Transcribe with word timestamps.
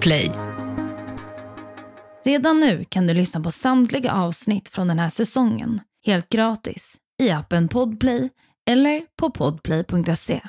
Podplay. 0.00 0.30
Redan 2.24 2.60
nu 2.60 2.84
kan 2.88 3.06
du 3.06 3.14
lyssna 3.14 3.40
på 3.40 3.50
samtliga 3.50 4.12
avsnitt 4.12 4.68
från 4.68 4.88
den 4.88 4.98
här 4.98 5.08
säsongen 5.08 5.80
helt 6.06 6.28
gratis 6.28 6.96
i 7.22 7.30
appen 7.30 7.68
Podplay 7.68 8.28
eller 8.70 9.02
på 9.16 9.30
podplay.se. 9.30 10.40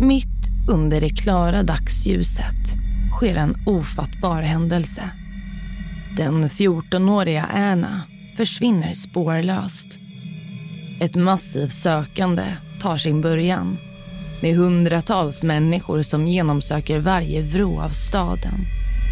Mitt 0.00 0.68
under 0.70 1.00
det 1.00 1.10
klara 1.10 1.62
dagsljuset 1.62 2.44
sker 3.16 3.36
en 3.36 3.54
ofattbar 3.66 4.42
händelse. 4.42 5.10
Den 6.16 6.48
14-åriga 6.48 7.44
Anna 7.44 8.02
försvinner 8.36 8.92
spårlöst. 8.92 10.07
Ett 11.00 11.16
massivt 11.16 11.72
sökande 11.72 12.56
tar 12.80 12.96
sin 12.96 13.20
början 13.20 13.78
med 14.42 14.56
hundratals 14.56 15.44
människor 15.44 16.02
som 16.02 16.26
genomsöker 16.26 16.98
varje 16.98 17.42
vrå 17.42 17.80
av 17.80 17.88
staden 17.88 18.66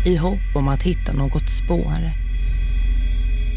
i 0.07 0.17
hopp 0.17 0.57
om 0.57 0.69
att 0.69 0.83
hitta 0.83 1.13
något 1.13 1.51
spår. 1.51 2.13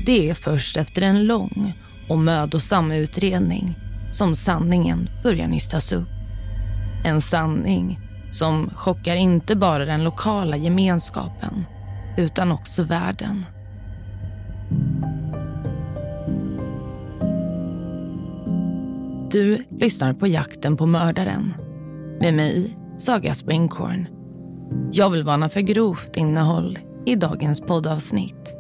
Det 0.05 0.29
är 0.29 0.33
först 0.33 0.77
efter 0.77 1.02
en 1.02 1.23
lång 1.23 1.73
och 2.09 2.19
mödosam 2.19 2.91
utredning 2.91 3.75
som 4.11 4.35
sanningen 4.35 5.09
börjar 5.23 5.47
nystas 5.47 5.91
upp. 5.91 6.09
En 7.05 7.21
sanning 7.21 7.99
som 8.31 8.69
chockar 8.75 9.16
inte 9.16 9.55
bara 9.55 9.85
den 9.85 10.03
lokala 10.03 10.57
gemenskapen 10.57 11.66
utan 12.17 12.52
också 12.52 12.83
världen. 12.83 13.45
Du 19.31 19.63
lyssnar 19.69 20.13
på 20.13 20.27
Jakten 20.27 20.77
på 20.77 20.85
mördaren 20.85 21.53
med 22.19 22.33
mig, 22.33 22.77
Saga 22.97 23.33
Springhorn. 23.35 24.08
Jag 24.91 25.09
vill 25.09 25.23
varna 25.23 25.49
för 25.49 25.61
grovt 25.61 26.17
innehåll 26.17 26.80
i 27.05 27.16
dagens 27.16 27.61
poddavsnitt. 27.61 28.55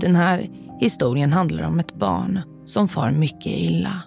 Den 0.00 0.16
här 0.16 0.50
historien 0.80 1.32
handlar 1.32 1.64
om 1.64 1.80
ett 1.80 1.94
barn 1.94 2.40
som 2.64 2.88
far 2.88 3.10
mycket 3.10 3.46
illa. 3.46 4.02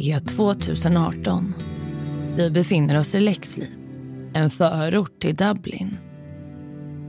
Är 0.00 0.18
2018. 0.18 1.54
Vi 2.36 2.50
befinner 2.50 2.98
oss 2.98 3.14
i 3.14 3.20
Lexley, 3.20 3.68
en 4.34 4.50
förort 4.50 5.20
till 5.20 5.36
Dublin. 5.36 5.98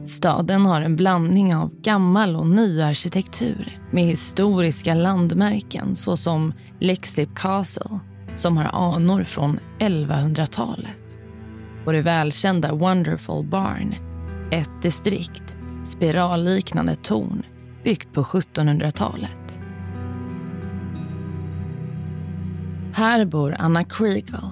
Staden 0.06 0.66
har 0.66 0.81
en 0.81 0.95
blandning 0.95 1.56
av 1.56 1.81
gammal 1.81 2.36
och 2.36 2.48
ny 2.48 2.81
arkitektur 2.81 3.80
med 3.92 4.03
historiska 4.03 4.94
landmärken 4.94 5.95
såsom 5.95 6.53
Lexley 6.80 7.28
Castle 7.36 8.00
som 8.36 8.58
har 8.58 8.95
anor 8.95 9.23
från 9.23 9.59
1100-talet 9.80 11.20
och 11.86 11.94
det 11.94 12.02
välkända 12.02 12.73
Wonderful 12.73 13.45
Barn, 13.45 13.95
ett 14.52 14.81
distrikt, 14.81 15.58
spiralliknande 15.86 16.95
torn 16.95 17.44
byggt 17.83 18.14
på 18.14 18.23
1700-talet. 18.23 19.41
Här 22.94 23.25
bor 23.25 23.56
Anna 23.59 23.84
Kriegel, 23.84 24.50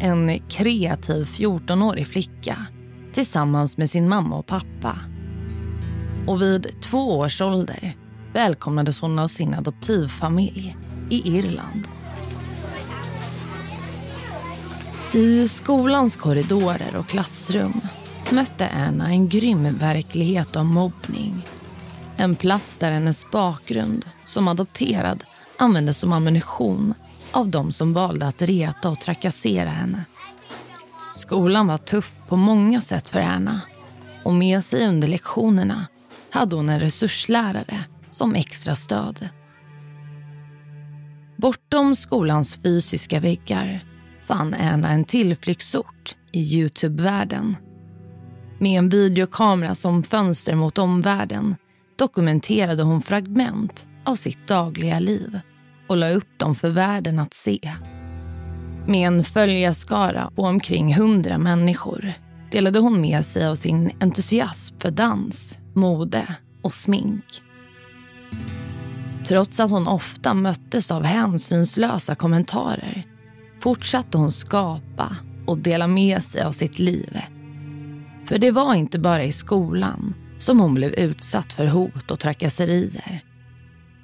en 0.00 0.38
kreativ 0.48 1.24
14-årig 1.24 2.06
flicka 2.06 2.66
tillsammans 3.12 3.78
med 3.78 3.90
sin 3.90 4.08
mamma 4.08 4.36
och 4.36 4.46
pappa. 4.46 4.98
Och 6.26 6.42
vid 6.42 6.80
två 6.80 7.18
års 7.18 7.40
ålder 7.40 7.96
välkomnades 8.32 9.00
hon 9.00 9.18
av 9.18 9.28
sin 9.28 9.54
adoptivfamilj 9.54 10.76
i 11.10 11.38
Irland. 11.38 11.88
I 15.12 15.48
skolans 15.48 16.16
korridorer 16.16 16.96
och 16.96 17.06
klassrum 17.06 17.80
mötte 18.32 18.68
Anna 18.68 19.08
en 19.08 19.28
grym 19.28 19.76
verklighet 19.76 20.56
av 20.56 20.64
mobbning. 20.64 21.46
En 22.16 22.34
plats 22.34 22.78
där 22.78 22.92
hennes 22.92 23.30
bakgrund 23.30 24.04
som 24.24 24.48
adopterad 24.48 25.24
användes 25.56 25.98
som 25.98 26.12
ammunition 26.12 26.94
av 27.32 27.48
de 27.48 27.72
som 27.72 27.92
valde 27.92 28.26
att 28.26 28.42
reta 28.42 28.90
och 28.90 29.00
trakassera 29.00 29.68
henne. 29.68 30.04
Skolan 31.12 31.66
var 31.66 31.78
tuff 31.78 32.18
på 32.28 32.36
många 32.36 32.80
sätt 32.80 33.08
för 33.08 33.18
Erna 33.18 33.60
och 34.22 34.34
med 34.34 34.64
sig 34.64 34.88
under 34.88 35.08
lektionerna 35.08 35.86
hade 36.30 36.56
hon 36.56 36.68
en 36.68 36.80
resurslärare 36.80 37.84
som 38.08 38.34
extra 38.34 38.76
stöd. 38.76 39.28
Bortom 41.36 41.96
skolans 41.96 42.56
fysiska 42.56 43.20
väggar 43.20 43.84
fann 44.26 44.54
Erna 44.54 44.90
en 44.90 45.04
tillflyktsort 45.04 46.16
i 46.32 46.40
Youtube-världen. 46.40 47.56
Med 48.58 48.78
en 48.78 48.88
videokamera 48.88 49.74
som 49.74 50.02
fönster 50.02 50.54
mot 50.54 50.78
omvärlden 50.78 51.56
dokumenterade 51.96 52.82
hon 52.82 53.02
fragment 53.02 53.86
av 54.04 54.14
sitt 54.14 54.48
dagliga 54.48 54.98
liv 54.98 55.40
och 55.88 55.96
la 55.96 56.10
upp 56.10 56.38
dem 56.38 56.54
för 56.54 56.70
världen 56.70 57.18
att 57.18 57.34
se. 57.34 57.72
Med 58.86 59.06
en 59.06 59.24
följarskara 59.24 60.30
på 60.36 60.42
omkring 60.42 60.94
hundra 60.94 61.38
människor 61.38 62.12
delade 62.50 62.78
hon 62.78 63.00
med 63.00 63.26
sig 63.26 63.46
av 63.46 63.54
sin 63.54 63.90
entusiasm 64.00 64.78
för 64.78 64.90
dans, 64.90 65.58
mode 65.74 66.26
och 66.62 66.74
smink. 66.74 67.42
Trots 69.26 69.60
att 69.60 69.70
hon 69.70 69.88
ofta 69.88 70.34
möttes 70.34 70.90
av 70.90 71.04
hänsynslösa 71.04 72.14
kommentarer 72.14 73.02
fortsatte 73.60 74.18
hon 74.18 74.32
skapa 74.32 75.16
och 75.46 75.58
dela 75.58 75.86
med 75.86 76.22
sig 76.22 76.42
av 76.42 76.52
sitt 76.52 76.78
liv. 76.78 77.20
För 78.24 78.38
det 78.38 78.50
var 78.50 78.74
inte 78.74 78.98
bara 78.98 79.24
i 79.24 79.32
skolan 79.32 80.14
som 80.38 80.60
hon 80.60 80.74
blev 80.74 80.92
utsatt 80.92 81.52
för 81.52 81.66
hot 81.66 82.10
och 82.10 82.20
trakasserier. 82.20 83.22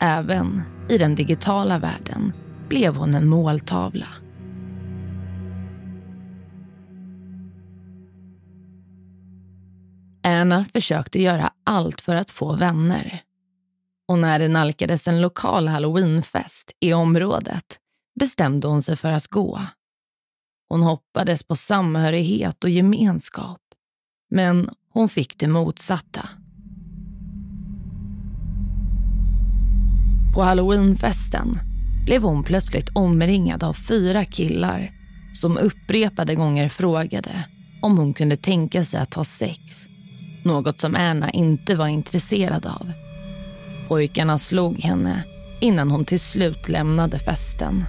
Även 0.07 0.63
i 0.89 0.99
den 0.99 1.15
digitala 1.15 1.79
världen 1.79 2.33
blev 2.69 2.97
hon 2.97 3.15
en 3.15 3.29
måltavla. 3.29 4.09
Anna 10.23 10.65
försökte 10.65 11.23
göra 11.23 11.53
allt 11.65 12.01
för 12.01 12.17
att 12.17 12.31
få 12.31 12.57
vänner. 12.57 13.23
Och 14.09 14.19
när 14.19 14.39
det 14.39 14.49
nalkades 14.49 15.09
en 15.09 15.21
lokal 15.21 15.69
halloweenfest 15.69 16.73
i 16.81 16.93
området 16.93 17.79
bestämde 18.21 18.69
hon 18.69 18.83
sig 18.83 18.97
för 18.97 19.13
att 19.13 19.29
gå. 19.29 19.63
Hon 20.69 20.83
hoppades 20.83 21.43
på 21.43 21.57
samhörighet 21.57 22.65
och 22.65 22.71
gemenskap. 22.71 23.61
Men 24.31 24.71
hon 24.91 25.09
fick 25.09 25.39
det 25.39 25.49
motsatta. 25.49 26.29
På 30.35 30.43
halloweenfesten 30.43 31.59
blev 32.05 32.23
hon 32.23 32.45
plötsligt 32.45 32.91
omringad 32.95 33.65
av 33.65 33.73
fyra 33.73 34.25
killar 34.25 34.93
som 35.35 35.59
upprepade 35.59 36.35
gånger 36.35 36.69
frågade 36.69 37.45
om 37.83 37.99
hon 37.99 38.15
kunde 38.15 38.37
tänka 38.37 38.85
sig 38.85 39.01
att 39.01 39.15
ha 39.15 39.25
sex. 39.25 39.61
Något 40.45 40.81
som 40.81 40.95
Anna 40.95 41.31
inte 41.31 41.77
var 41.77 41.89
intresserad 41.89 42.67
av. 42.67 42.93
Pojkarna 43.89 44.39
slog 44.39 44.79
henne 44.79 45.25
innan 45.61 45.91
hon 45.91 46.05
till 46.05 46.21
slut 46.21 46.69
lämnade 46.69 47.19
festen. 47.19 47.85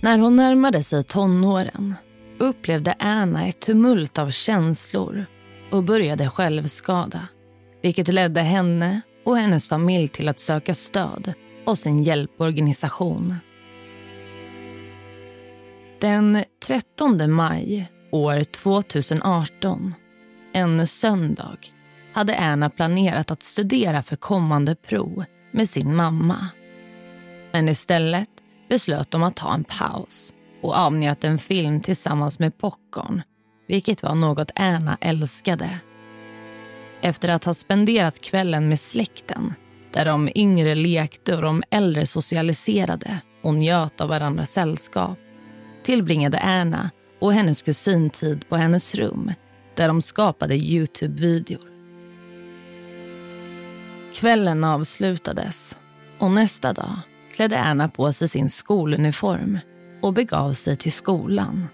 När 0.00 0.18
hon 0.18 0.36
närmade 0.36 0.82
sig 0.82 1.04
tonåren 1.04 1.94
upplevde 2.38 2.94
Anna 2.98 3.46
ett 3.46 3.60
tumult 3.60 4.18
av 4.18 4.30
känslor 4.30 5.26
och 5.72 5.84
började 5.84 6.30
självskada. 6.30 7.28
Vilket 7.82 8.08
ledde 8.08 8.40
henne 8.40 9.00
och 9.24 9.38
hennes 9.38 9.68
familj 9.68 10.08
till 10.08 10.28
att 10.28 10.38
söka 10.38 10.74
stöd 10.74 11.32
hos 11.64 11.80
sin 11.80 12.02
hjälporganisation. 12.02 13.34
Den 16.00 16.44
13 16.66 17.32
maj 17.32 17.88
år 18.10 18.44
2018, 18.44 19.94
en 20.52 20.86
söndag, 20.86 21.58
hade 22.12 22.38
Anna 22.38 22.70
planerat 22.70 23.30
att 23.30 23.42
studera 23.42 24.02
för 24.02 24.16
kommande 24.16 24.74
prov 24.74 25.24
med 25.52 25.68
sin 25.68 25.96
mamma. 25.96 26.48
Men 27.52 27.68
istället 27.68 28.30
beslöt 28.68 29.10
de 29.10 29.22
att 29.22 29.36
ta 29.36 29.54
en 29.54 29.64
paus 29.64 30.34
och 30.62 30.76
avnjöt 30.76 31.24
en 31.24 31.38
film 31.38 31.80
tillsammans 31.80 32.38
med 32.38 32.58
popcorn 32.58 33.22
vilket 33.72 34.02
var 34.02 34.14
något 34.14 34.50
Anna 34.54 34.98
älskade. 35.00 35.78
Efter 37.00 37.28
att 37.28 37.44
ha 37.44 37.54
spenderat 37.54 38.20
kvällen 38.20 38.68
med 38.68 38.80
släkten 38.80 39.54
där 39.92 40.04
de 40.04 40.28
yngre 40.34 40.74
lekte 40.74 41.36
och 41.36 41.42
de 41.42 41.62
äldre 41.70 42.06
socialiserade 42.06 43.18
och 43.42 43.54
njöt 43.54 44.00
av 44.00 44.08
varandras 44.08 44.50
sällskap 44.50 45.18
tillbringade 45.82 46.38
Anna 46.38 46.90
och 47.20 47.32
hennes 47.32 47.62
kusin 47.62 48.10
tid 48.10 48.48
på 48.48 48.56
hennes 48.56 48.94
rum 48.94 49.32
där 49.74 49.88
de 49.88 50.02
skapade 50.02 50.54
Youtube-videor. 50.54 51.62
Kvällen 54.14 54.64
avslutades 54.64 55.76
och 56.18 56.30
nästa 56.30 56.72
dag 56.72 56.96
klädde 57.36 57.58
Anna 57.58 57.88
på 57.88 58.12
sig 58.12 58.28
sin 58.28 58.50
skoluniform 58.50 59.58
och 60.02 60.12
begav 60.12 60.52
sig 60.52 60.76
till 60.76 60.92
skolan. 60.92 61.68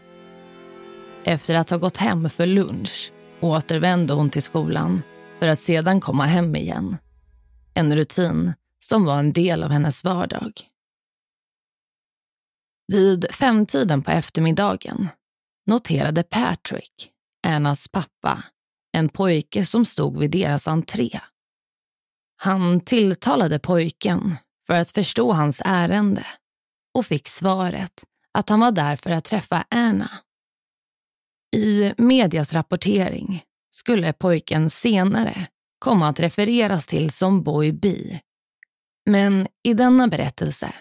Efter 1.28 1.54
att 1.54 1.70
ha 1.70 1.78
gått 1.78 1.96
hem 1.96 2.30
för 2.30 2.46
lunch 2.46 3.12
återvände 3.40 4.12
hon 4.12 4.30
till 4.30 4.42
skolan 4.42 5.02
för 5.38 5.48
att 5.48 5.58
sedan 5.58 6.00
komma 6.00 6.26
hem 6.26 6.56
igen. 6.56 6.96
En 7.74 7.96
rutin 7.96 8.52
som 8.78 9.04
var 9.04 9.18
en 9.18 9.32
del 9.32 9.62
av 9.62 9.70
hennes 9.70 10.04
vardag. 10.04 10.52
Vid 12.92 13.26
femtiden 13.30 14.02
på 14.02 14.10
eftermiddagen 14.10 15.08
noterade 15.66 16.22
Patrick, 16.22 17.10
Annas 17.46 17.88
pappa, 17.88 18.44
en 18.92 19.08
pojke 19.08 19.64
som 19.64 19.84
stod 19.84 20.18
vid 20.18 20.30
deras 20.30 20.68
entré. 20.68 21.20
Han 22.36 22.80
tilltalade 22.80 23.58
pojken 23.58 24.34
för 24.66 24.74
att 24.74 24.90
förstå 24.90 25.32
hans 25.32 25.62
ärende 25.64 26.26
och 26.94 27.06
fick 27.06 27.28
svaret 27.28 28.04
att 28.32 28.48
han 28.48 28.60
var 28.60 28.72
där 28.72 28.96
för 28.96 29.10
att 29.10 29.24
träffa 29.24 29.64
Anna. 29.70 30.10
I 31.56 31.94
medias 31.98 32.54
rapportering 32.54 33.44
skulle 33.70 34.12
pojken 34.12 34.70
senare 34.70 35.46
komma 35.78 36.08
att 36.08 36.20
refereras 36.20 36.86
till 36.86 37.10
som 37.10 37.42
Boy 37.42 37.72
B. 37.72 38.18
Men 39.10 39.46
i 39.62 39.74
denna 39.74 40.08
berättelse 40.08 40.74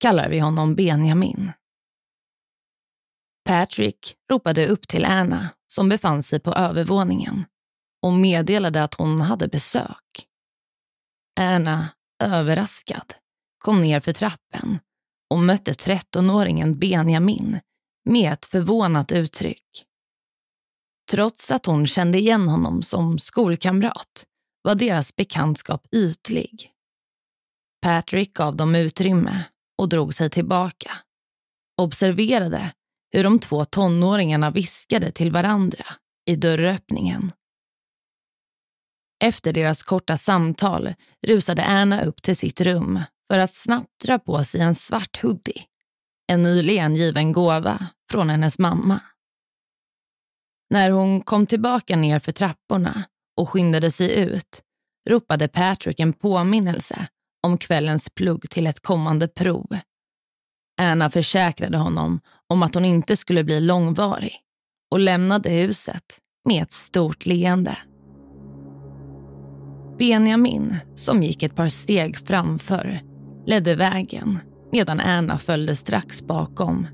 kallar 0.00 0.28
vi 0.28 0.38
honom 0.38 0.74
Benjamin. 0.74 1.52
Patrick 3.44 4.14
ropade 4.30 4.66
upp 4.66 4.88
till 4.88 5.04
Anna 5.04 5.48
som 5.66 5.88
befann 5.88 6.22
sig 6.22 6.40
på 6.40 6.52
övervåningen 6.52 7.44
och 8.02 8.12
meddelade 8.12 8.82
att 8.82 8.94
hon 8.94 9.20
hade 9.20 9.48
besök. 9.48 10.26
Anna, 11.40 11.88
överraskad, 12.22 13.14
kom 13.58 13.80
ner 13.80 14.00
för 14.00 14.12
trappen 14.12 14.78
och 15.30 15.38
mötte 15.38 15.72
13-åringen 15.72 16.78
Benjamin 16.78 17.60
med 18.04 18.32
ett 18.32 18.46
förvånat 18.46 19.12
uttryck. 19.12 19.86
Trots 21.10 21.50
att 21.50 21.66
hon 21.66 21.86
kände 21.86 22.18
igen 22.18 22.48
honom 22.48 22.82
som 22.82 23.18
skolkamrat 23.18 24.26
var 24.62 24.74
deras 24.74 25.16
bekantskap 25.16 25.86
ytlig. 25.92 26.70
Patrick 27.82 28.34
gav 28.34 28.56
dem 28.56 28.74
utrymme 28.74 29.44
och 29.78 29.88
drog 29.88 30.14
sig 30.14 30.30
tillbaka. 30.30 30.90
Observerade 31.82 32.72
hur 33.10 33.24
de 33.24 33.38
två 33.38 33.64
tonåringarna 33.64 34.50
viskade 34.50 35.10
till 35.10 35.32
varandra 35.32 35.84
i 36.26 36.36
dörröppningen. 36.36 37.32
Efter 39.24 39.52
deras 39.52 39.82
korta 39.82 40.16
samtal 40.16 40.94
rusade 41.26 41.64
Anna 41.64 42.04
upp 42.04 42.22
till 42.22 42.36
sitt 42.36 42.60
rum 42.60 43.00
för 43.30 43.38
att 43.38 43.54
snabbt 43.54 44.00
dra 44.04 44.18
på 44.18 44.44
sig 44.44 44.60
en 44.60 44.74
svart 44.74 45.22
hoodie. 45.22 45.62
En 46.32 46.42
nyligen 46.42 46.96
given 46.96 47.32
gåva 47.32 47.86
från 48.10 48.30
hennes 48.30 48.58
mamma. 48.58 49.00
När 50.70 50.90
hon 50.90 51.20
kom 51.20 51.46
tillbaka 51.46 51.96
ner 51.96 52.18
för 52.18 52.32
trapporna 52.32 53.04
och 53.36 53.48
skyndade 53.48 53.90
sig 53.90 54.20
ut 54.20 54.62
ropade 55.10 55.48
Patrick 55.48 56.00
en 56.00 56.12
påminnelse 56.12 57.06
om 57.46 57.58
kvällens 57.58 58.10
plugg 58.10 58.50
till 58.50 58.66
ett 58.66 58.80
kommande 58.80 59.28
prov. 59.28 59.78
Anna 60.80 61.10
försäkrade 61.10 61.78
honom 61.78 62.20
om 62.48 62.62
att 62.62 62.74
hon 62.74 62.84
inte 62.84 63.16
skulle 63.16 63.44
bli 63.44 63.60
långvarig 63.60 64.40
och 64.90 64.98
lämnade 64.98 65.50
huset 65.50 66.18
med 66.44 66.62
ett 66.62 66.72
stort 66.72 67.26
leende. 67.26 67.78
Benjamin, 69.98 70.76
som 70.94 71.22
gick 71.22 71.42
ett 71.42 71.56
par 71.56 71.68
steg 71.68 72.16
framför, 72.18 73.00
ledde 73.46 73.74
vägen 73.74 74.38
medan 74.72 75.00
Anna 75.00 75.38
följde 75.38 75.76
strax 75.76 76.22
bakom. 76.22 76.86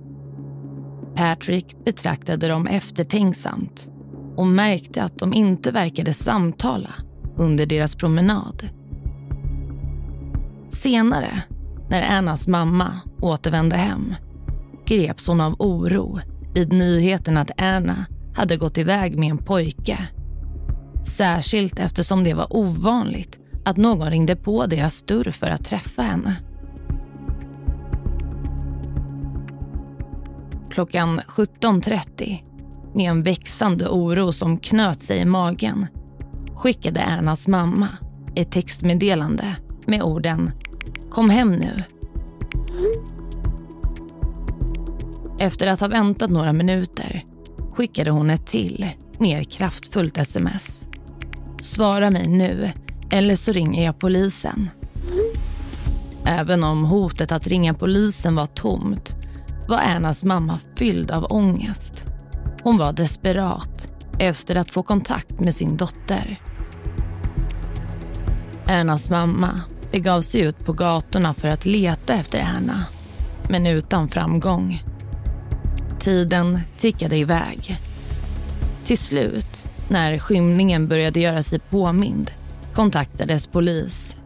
Patrick 1.15 1.85
betraktade 1.85 2.49
dem 2.49 2.67
eftertänksamt 2.67 3.89
och 4.37 4.47
märkte 4.47 5.03
att 5.03 5.19
de 5.19 5.33
inte 5.33 5.71
verkade 5.71 6.13
samtala 6.13 6.91
under 7.37 7.67
deras 7.67 7.95
promenad. 7.95 8.69
Senare, 10.71 11.43
när 11.89 12.17
Annas 12.17 12.49
mamma 12.49 13.01
återvände 13.21 13.77
hem, 13.77 14.15
greps 14.87 15.27
hon 15.27 15.41
av 15.41 15.55
oro 15.59 16.21
vid 16.55 16.73
nyheten 16.73 17.37
att 17.37 17.61
Anna 17.61 18.07
hade 18.35 18.57
gått 18.57 18.79
iväg 18.79 19.19
med 19.19 19.31
en 19.31 19.39
pojke. 19.39 19.99
Särskilt 21.07 21.79
eftersom 21.79 22.25
det 22.25 22.35
var 22.35 22.57
ovanligt 22.57 23.41
att 23.65 23.77
någon 23.77 24.11
ringde 24.11 24.37
på 24.37 24.67
deras 24.67 25.03
dörr 25.03 25.31
för 25.31 25.47
att 25.47 25.65
träffa 25.65 26.03
henne. 26.03 26.37
Klockan 30.71 31.21
17.30, 31.21 32.39
med 32.95 33.11
en 33.11 33.23
växande 33.23 33.89
oro 33.89 34.33
som 34.33 34.59
knöt 34.59 35.03
sig 35.03 35.19
i 35.19 35.25
magen, 35.25 35.87
skickade 36.55 37.01
Ernas 37.01 37.49
mamma 37.49 37.89
ett 38.35 38.53
textmeddelande 38.53 39.57
med 39.87 40.03
orden 40.03 40.51
“Kom 41.11 41.31
hem 41.31 41.53
nu”. 41.53 41.83
Efter 45.39 45.67
att 45.67 45.81
ha 45.81 45.89
väntat 45.89 46.31
några 46.31 46.53
minuter 46.53 47.25
skickade 47.73 48.11
hon 48.11 48.31
ett 48.31 48.47
till, 48.47 48.89
mer 49.19 49.45
kraftfullt 49.45 50.19
sms. 50.19 50.89
Svara 51.61 52.11
mig 52.11 52.29
nu, 52.29 52.71
eller 53.11 53.37
så 53.37 53.53
ringer 53.53 53.85
jag 53.85 53.99
polisen. 53.99 54.71
Även 56.25 56.65
om 56.65 56.85
hotet 56.85 57.33
att 57.33 57.47
ringa 57.47 57.75
polisen 57.75 58.35
var 58.35 58.47
tomt 58.47 59.20
var 59.71 59.79
Annas 59.79 60.25
mamma 60.25 60.59
fylld 60.77 61.11
av 61.11 61.27
ångest. 61.31 62.05
Hon 62.63 62.79
var 62.79 62.93
desperat 62.93 63.93
efter 64.19 64.57
att 64.57 64.71
få 64.71 64.83
kontakt 64.83 65.41
med 65.41 65.55
sin 65.55 65.77
dotter. 65.77 66.41
Annas 68.67 69.11
mamma 69.11 69.61
begav 69.93 70.23
sig 70.23 70.41
ut 70.41 70.65
på 70.65 70.73
gatorna 70.73 71.35
för 71.35 71.49
att 71.49 71.67
leta 71.67 72.15
efter 72.15 72.41
Anna, 72.57 72.85
men 73.49 73.67
utan 73.67 74.09
framgång. 74.09 74.83
Tiden 76.01 76.61
tickade 76.79 77.17
iväg. 77.17 77.81
Till 78.85 78.99
slut, 78.99 79.65
när 79.89 80.19
skymningen 80.19 80.89
började 80.89 81.21
göra 81.21 81.43
sig 81.43 81.59
påmind, 81.59 82.31
kontaktades 82.75 83.47
polis. 83.47 84.17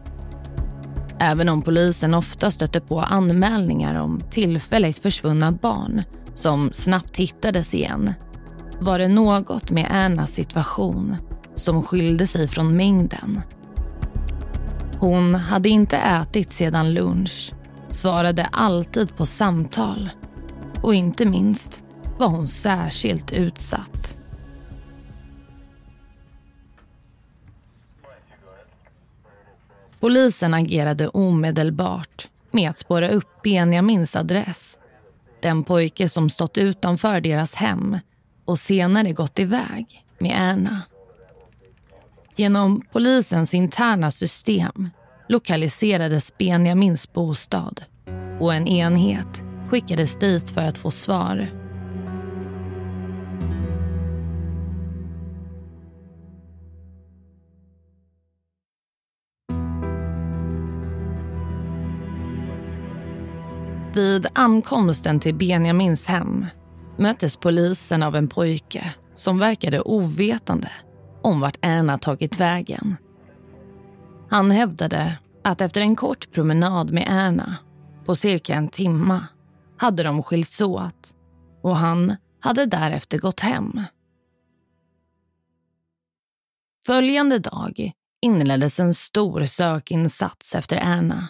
Även 1.19 1.49
om 1.49 1.61
polisen 1.61 2.13
ofta 2.13 2.51
stötte 2.51 2.81
på 2.81 2.99
anmälningar 2.99 4.01
om 4.01 4.19
tillfälligt 4.31 4.97
försvunna 4.97 5.51
barn 5.51 6.03
som 6.33 6.69
snabbt 6.73 7.17
hittades 7.17 7.73
igen 7.73 8.13
var 8.79 8.99
det 8.99 9.07
något 9.07 9.71
med 9.71 9.91
Annas 9.91 10.31
situation 10.31 11.15
som 11.55 11.83
skilde 11.83 12.27
sig 12.27 12.47
från 12.47 12.77
mängden. 12.77 13.41
Hon 14.99 15.35
hade 15.35 15.69
inte 15.69 15.97
ätit 15.97 16.53
sedan 16.53 16.93
lunch, 16.93 17.53
svarade 17.87 18.45
alltid 18.45 19.17
på 19.17 19.25
samtal 19.25 20.09
och 20.81 20.95
inte 20.95 21.25
minst 21.25 21.83
var 22.17 22.27
hon 22.27 22.47
särskilt 22.47 23.31
utsatt. 23.31 24.17
Polisen 30.05 30.53
agerade 30.53 31.07
omedelbart 31.07 32.27
med 32.51 32.69
att 32.69 32.77
spåra 32.77 33.09
upp 33.09 33.41
Benjamins 33.43 34.15
adress. 34.15 34.77
Den 35.41 35.63
pojke 35.63 36.09
som 36.09 36.29
stått 36.29 36.57
utanför 36.57 37.21
deras 37.21 37.55
hem 37.55 37.97
och 38.45 38.59
senare 38.59 39.13
gått 39.13 39.39
iväg 39.39 40.05
med 40.19 40.41
Anna. 40.41 40.81
Genom 42.35 42.81
polisens 42.91 43.53
interna 43.53 44.11
system 44.11 44.89
lokaliserades 45.27 46.37
Benjamins 46.37 47.13
bostad 47.13 47.83
och 48.39 48.53
en 48.53 48.67
enhet 48.67 49.41
skickades 49.69 50.19
dit 50.19 50.49
för 50.49 50.61
att 50.61 50.77
få 50.77 50.91
svar. 50.91 51.64
Vid 63.95 64.27
ankomsten 64.33 65.19
till 65.19 65.35
Benjamins 65.35 66.07
hem 66.07 66.45
möttes 66.97 67.37
polisen 67.37 68.03
av 68.03 68.15
en 68.15 68.27
pojke 68.27 68.95
som 69.13 69.39
verkade 69.39 69.81
ovetande 69.81 70.71
om 71.21 71.39
vart 71.39 71.57
Anna 71.61 71.97
tagit 71.97 72.39
vägen. 72.39 72.95
Han 74.29 74.51
hävdade 74.51 75.17
att 75.43 75.61
efter 75.61 75.81
en 75.81 75.95
kort 75.95 76.31
promenad 76.31 76.91
med 76.91 77.09
Anna 77.09 77.55
på 78.05 78.15
cirka 78.15 78.55
en 78.55 78.67
timma 78.67 79.27
hade 79.77 80.03
de 80.03 80.23
skilts 80.23 80.61
åt 80.61 81.15
och 81.61 81.75
han 81.75 82.15
hade 82.39 82.65
därefter 82.65 83.17
gått 83.17 83.39
hem. 83.39 83.81
Följande 86.85 87.39
dag 87.39 87.91
inleddes 88.21 88.79
en 88.79 88.93
stor 88.93 89.45
sökinsats 89.45 90.55
efter 90.55 90.77
Anna. 90.77 91.27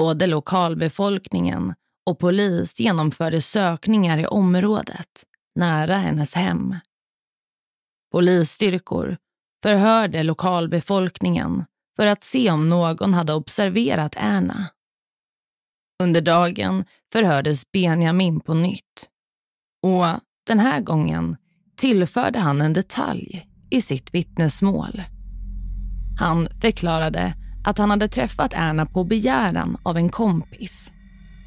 Både 0.00 0.26
lokalbefolkningen 0.26 1.74
och 2.06 2.18
polis 2.18 2.80
genomförde 2.80 3.40
sökningar 3.40 4.18
i 4.18 4.26
området 4.26 5.24
nära 5.54 5.96
hennes 5.96 6.34
hem. 6.34 6.74
Polisstyrkor 8.12 9.16
förhörde 9.62 10.22
lokalbefolkningen 10.22 11.64
för 11.96 12.06
att 12.06 12.24
se 12.24 12.50
om 12.50 12.68
någon 12.68 13.14
hade 13.14 13.34
observerat 13.34 14.16
Anna. 14.18 14.66
Under 16.02 16.20
dagen 16.20 16.84
förhördes 17.12 17.72
Benjamin 17.72 18.40
på 18.40 18.54
nytt. 18.54 19.08
Och 19.82 20.06
den 20.46 20.58
här 20.60 20.80
gången 20.80 21.36
tillförde 21.76 22.38
han 22.38 22.60
en 22.60 22.72
detalj 22.72 23.46
i 23.70 23.82
sitt 23.82 24.14
vittnesmål. 24.14 25.02
Han 26.18 26.48
förklarade 26.60 27.34
att 27.70 27.78
han 27.78 27.90
hade 27.90 28.08
träffat 28.08 28.52
Erna 28.56 28.86
på 28.86 29.04
begäran 29.04 29.76
av 29.82 29.96
en 29.96 30.08
kompis. 30.08 30.92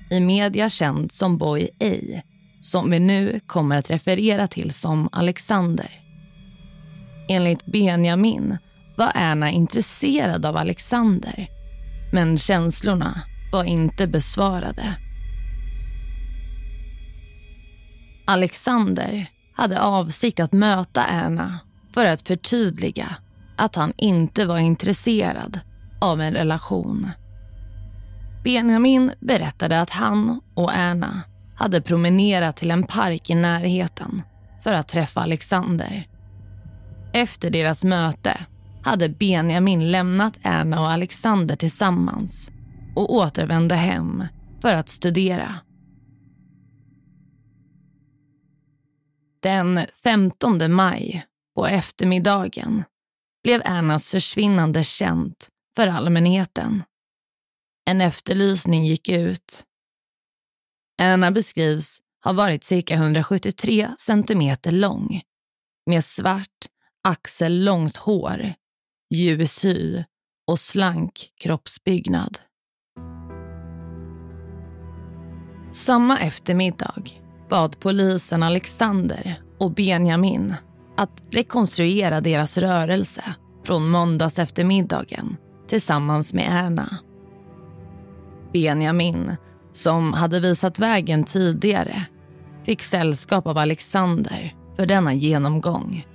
I 0.09 0.19
media 0.19 0.69
känd 0.69 1.11
som 1.11 1.37
Boy 1.37 1.69
A, 1.79 2.21
som 2.61 2.91
vi 2.91 2.99
nu 2.99 3.39
kommer 3.45 3.77
att 3.77 3.91
referera 3.91 4.47
till 4.47 4.73
som 4.73 5.09
Alexander. 5.11 5.89
Enligt 7.29 7.65
Benjamin 7.65 8.57
var 8.97 9.11
Erna 9.15 9.51
intresserad 9.51 10.45
av 10.45 10.57
Alexander, 10.57 11.47
men 12.11 12.37
känslorna 12.37 13.21
var 13.51 13.63
inte 13.63 14.07
besvarade. 14.07 14.97
Alexander 18.25 19.25
hade 19.55 19.81
avsikt 19.81 20.39
att 20.39 20.53
möta 20.53 21.05
Erna 21.07 21.59
för 21.93 22.05
att 22.05 22.27
förtydliga 22.27 23.15
att 23.57 23.75
han 23.75 23.93
inte 23.97 24.45
var 24.45 24.57
intresserad 24.57 25.59
av 26.03 26.21
en 26.21 26.33
relation. 26.33 27.11
Benjamin 28.43 29.11
berättade 29.19 29.81
att 29.81 29.89
han 29.89 30.41
och 30.53 30.77
Anna 30.77 31.21
hade 31.55 31.81
promenerat 31.81 32.57
till 32.57 32.71
en 32.71 32.83
park 32.83 33.29
i 33.29 33.35
närheten 33.35 34.21
för 34.63 34.73
att 34.73 34.87
träffa 34.87 35.21
Alexander. 35.21 36.07
Efter 37.13 37.49
deras 37.49 37.83
möte 37.83 38.45
hade 38.83 39.09
Benjamin 39.09 39.91
lämnat 39.91 40.39
Anna 40.43 40.79
och 40.81 40.91
Alexander 40.91 41.55
tillsammans 41.55 42.51
och 42.95 43.13
återvände 43.13 43.75
hem 43.75 44.23
för 44.61 44.75
att 44.75 44.89
studera. 44.89 45.55
Den 49.41 49.79
15 50.03 50.73
maj 50.73 51.25
på 51.55 51.67
eftermiddagen 51.67 52.83
blev 53.43 53.61
Annas 53.65 54.09
försvinnande 54.09 54.83
känt 54.83 55.49
för 55.75 55.87
allmänheten. 55.87 56.83
En 57.85 58.01
efterlysning 58.01 58.85
gick 58.85 59.09
ut. 59.09 59.63
Anna 61.01 61.31
beskrivs 61.31 61.99
ha 62.23 62.33
varit 62.33 62.63
cirka 62.63 62.93
173 62.93 63.89
centimeter 63.99 64.71
lång 64.71 65.21
med 65.85 66.03
svart, 66.03 66.67
axellångt 67.03 67.97
hår, 67.97 68.53
ljus 69.15 69.65
hy 69.65 70.03
och 70.47 70.59
slank 70.59 71.29
kroppsbyggnad. 71.35 72.39
Samma 75.71 76.19
eftermiddag 76.19 77.03
bad 77.49 77.79
polisen 77.79 78.43
Alexander 78.43 79.41
och 79.59 79.71
Benjamin 79.71 80.53
att 80.97 81.23
rekonstruera 81.31 82.21
deras 82.21 82.57
rörelse 82.57 83.35
från 83.63 83.89
måndags 83.89 84.39
eftermiddagen 84.39 85.37
tillsammans 85.73 86.33
med 86.33 86.65
Anna. 86.65 86.97
Benjamin, 88.51 89.35
som 89.71 90.13
hade 90.13 90.39
visat 90.39 90.79
vägen 90.79 91.23
tidigare, 91.23 92.05
fick 92.63 92.81
sällskap 92.81 93.47
av 93.47 93.57
Alexander 93.57 94.55
för 94.75 94.85
denna 94.85 95.13
genomgång. 95.13 96.07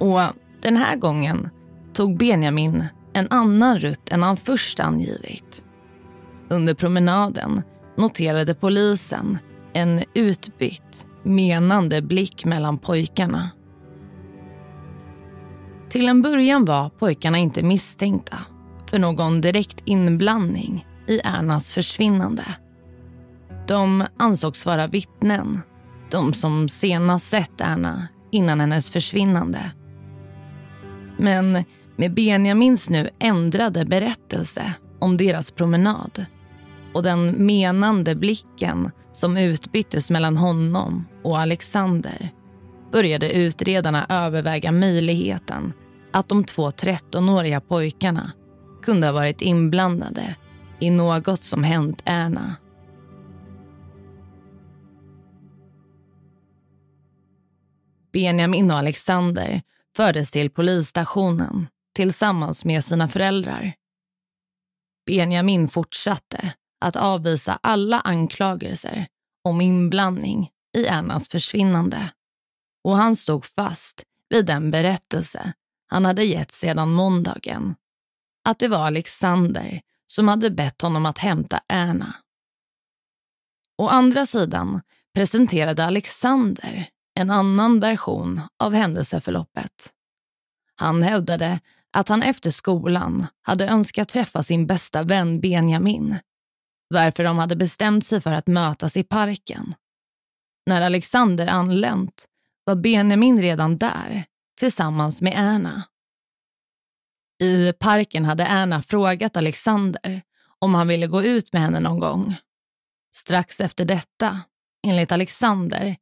Och 0.00 0.20
den 0.62 0.76
här 0.76 0.96
gången 0.96 1.48
tog 1.92 2.18
Benjamin 2.18 2.84
en 3.12 3.26
annan 3.30 3.78
rutt 3.78 4.08
än 4.12 4.22
han 4.22 4.36
först 4.36 4.80
angivit. 4.80 5.64
Under 6.48 6.74
promenaden 6.74 7.62
noterade 7.96 8.54
polisen 8.54 9.38
en 9.72 10.04
utbytt, 10.14 11.06
menande 11.22 12.02
blick 12.02 12.44
mellan 12.44 12.78
pojkarna. 12.78 13.50
Till 15.88 16.08
en 16.08 16.22
början 16.22 16.64
var 16.64 16.88
pojkarna 16.88 17.38
inte 17.38 17.62
misstänkta 17.62 18.38
för 18.90 18.98
någon 18.98 19.40
direkt 19.40 19.82
inblandning 19.84 20.86
i 21.06 21.20
Ernas 21.24 21.72
försvinnande. 21.72 22.44
De 23.68 24.06
ansågs 24.16 24.66
vara 24.66 24.86
vittnen, 24.86 25.60
de 26.10 26.34
som 26.34 26.68
senast 26.68 27.28
sett 27.28 27.60
Erna 27.60 28.08
innan 28.30 28.60
hennes 28.60 28.90
försvinnande. 28.90 29.70
Men 31.18 31.64
med 31.96 32.14
Benjamins 32.14 32.90
nu 32.90 33.10
ändrade 33.18 33.84
berättelse 33.84 34.72
om 34.98 35.16
deras 35.16 35.50
promenad 35.50 36.26
och 36.94 37.02
den 37.02 37.46
menande 37.46 38.14
blicken 38.14 38.90
som 39.12 39.36
utbyttes 39.36 40.10
mellan 40.10 40.36
honom 40.36 41.04
och 41.22 41.38
Alexander 41.38 42.30
började 42.92 43.32
utredarna 43.32 44.06
överväga 44.08 44.72
möjligheten 44.72 45.72
att 46.12 46.28
de 46.28 46.44
två 46.44 46.70
13-åriga 46.70 47.60
pojkarna 47.60 48.32
kunde 48.82 49.06
ha 49.06 49.12
varit 49.14 49.40
inblandade 49.40 50.36
i 50.80 50.90
något 50.90 51.44
som 51.44 51.64
hänt 51.64 52.02
Erna. 52.04 52.56
Benjamin 58.12 58.70
och 58.70 58.76
Alexander 58.76 59.62
fördes 59.96 60.30
till 60.30 60.50
polisstationen 60.50 61.66
tillsammans 61.94 62.64
med 62.64 62.84
sina 62.84 63.08
föräldrar. 63.08 63.72
Benjamin 65.06 65.68
fortsatte 65.68 66.54
att 66.80 66.96
avvisa 66.96 67.58
alla 67.62 68.00
anklagelser 68.00 69.06
om 69.44 69.60
inblandning 69.60 70.50
i 70.76 70.88
Annas 70.88 71.28
försvinnande. 71.28 72.10
Och 72.86 72.96
han 72.96 73.16
stod 73.16 73.44
fast 73.44 74.04
vid 74.28 74.46
den 74.46 74.70
berättelse 74.70 75.52
han 75.86 76.04
hade 76.04 76.24
gett 76.24 76.52
sedan 76.52 76.92
måndagen. 76.92 77.74
Att 78.44 78.58
det 78.58 78.68
var 78.68 78.86
Alexander 78.86 79.80
som 80.06 80.28
hade 80.28 80.50
bett 80.50 80.82
honom 80.82 81.06
att 81.06 81.18
hämta 81.18 81.60
Erna. 81.68 82.14
Å 83.78 83.88
andra 83.88 84.26
sidan 84.26 84.80
presenterade 85.14 85.84
Alexander 85.84 86.88
en 87.14 87.30
annan 87.30 87.80
version 87.80 88.40
av 88.58 88.72
händelseförloppet. 88.72 89.92
Han 90.74 91.02
hävdade 91.02 91.60
att 91.92 92.08
han 92.08 92.22
efter 92.22 92.50
skolan 92.50 93.26
hade 93.42 93.68
önskat 93.68 94.08
träffa 94.08 94.42
sin 94.42 94.66
bästa 94.66 95.02
vän 95.02 95.40
Benjamin 95.40 96.18
varför 96.88 97.24
de 97.24 97.38
hade 97.38 97.56
bestämt 97.56 98.06
sig 98.06 98.20
för 98.20 98.32
att 98.32 98.46
mötas 98.46 98.96
i 98.96 99.04
parken. 99.04 99.74
När 100.66 100.82
Alexander 100.82 101.46
anlänt 101.46 102.28
var 102.66 102.76
Benjamin 102.76 103.42
redan 103.42 103.78
där 103.78 104.24
tillsammans 104.58 105.22
med 105.22 105.38
Anna. 105.38 105.82
I 107.42 107.72
parken 107.72 108.24
hade 108.24 108.46
Anna 108.46 108.82
frågat 108.82 109.36
Alexander 109.36 110.22
om 110.58 110.74
han 110.74 110.88
ville 110.88 111.06
gå 111.06 111.22
ut 111.22 111.52
med 111.52 111.62
henne 111.62 111.80
någon 111.80 111.98
gång. 111.98 112.36
Strax 113.16 113.60
efter 113.60 113.84
detta, 113.84 114.40
enligt 114.86 115.12
Alexander, 115.12 115.96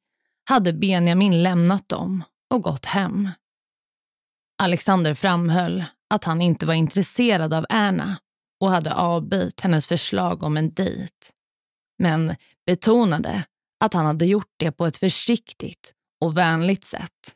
hade 0.49 0.73
Benjamin 0.73 1.43
lämnat 1.43 1.89
dem 1.89 2.25
och 2.51 2.63
gått 2.63 2.87
hem. 2.87 3.31
Alexander 4.59 5.15
framhöll 5.15 5.85
att 6.11 6.25
han 6.25 6.43
inte 6.43 6.67
var 6.67 6.75
intresserad 6.75 7.55
av 7.55 7.67
Anna 7.69 8.17
och 8.61 8.71
hade 8.71 8.95
avbytt 8.95 9.61
hennes 9.61 9.87
förslag 9.87 10.43
om 10.43 10.57
en 10.57 10.75
dejt. 10.75 11.15
Men 11.99 12.37
betonade 12.67 13.45
att 13.81 13.95
han 13.95 14.07
hade 14.07 14.27
gjort 14.27 14.53
det 14.57 14.73
på 14.73 14.87
ett 14.87 14.97
försiktigt 14.97 15.95
och 16.25 16.37
vänligt 16.37 16.85
sätt. 16.85 17.35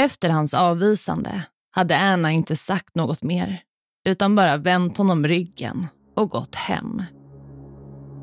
Efter 0.00 0.30
hans 0.30 0.54
avvisande 0.54 1.46
hade 1.70 1.98
Anna 1.98 2.32
inte 2.32 2.56
sagt 2.56 2.94
något 2.94 3.22
mer 3.22 3.62
utan 4.08 4.34
bara 4.34 4.56
vänt 4.56 4.98
honom 4.98 5.26
ryggen 5.26 5.86
och 6.16 6.30
gått 6.30 6.54
hem. 6.54 7.02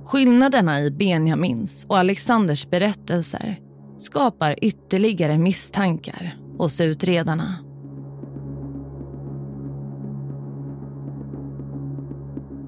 Skillnaderna 0.05 0.81
i 0.81 0.91
Benjamins 0.91 1.85
och 1.85 1.97
Alexanders 1.97 2.69
berättelser 2.69 3.59
skapar 3.97 4.63
ytterligare 4.63 5.37
misstankar 5.37 6.37
hos 6.57 6.81
utredarna. 6.81 7.65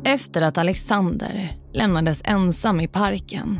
Efter 0.06 0.42
att 0.42 0.58
Alexander 0.58 1.58
lämnades 1.74 2.22
ensam 2.26 2.80
i 2.80 2.88
parken 2.88 3.60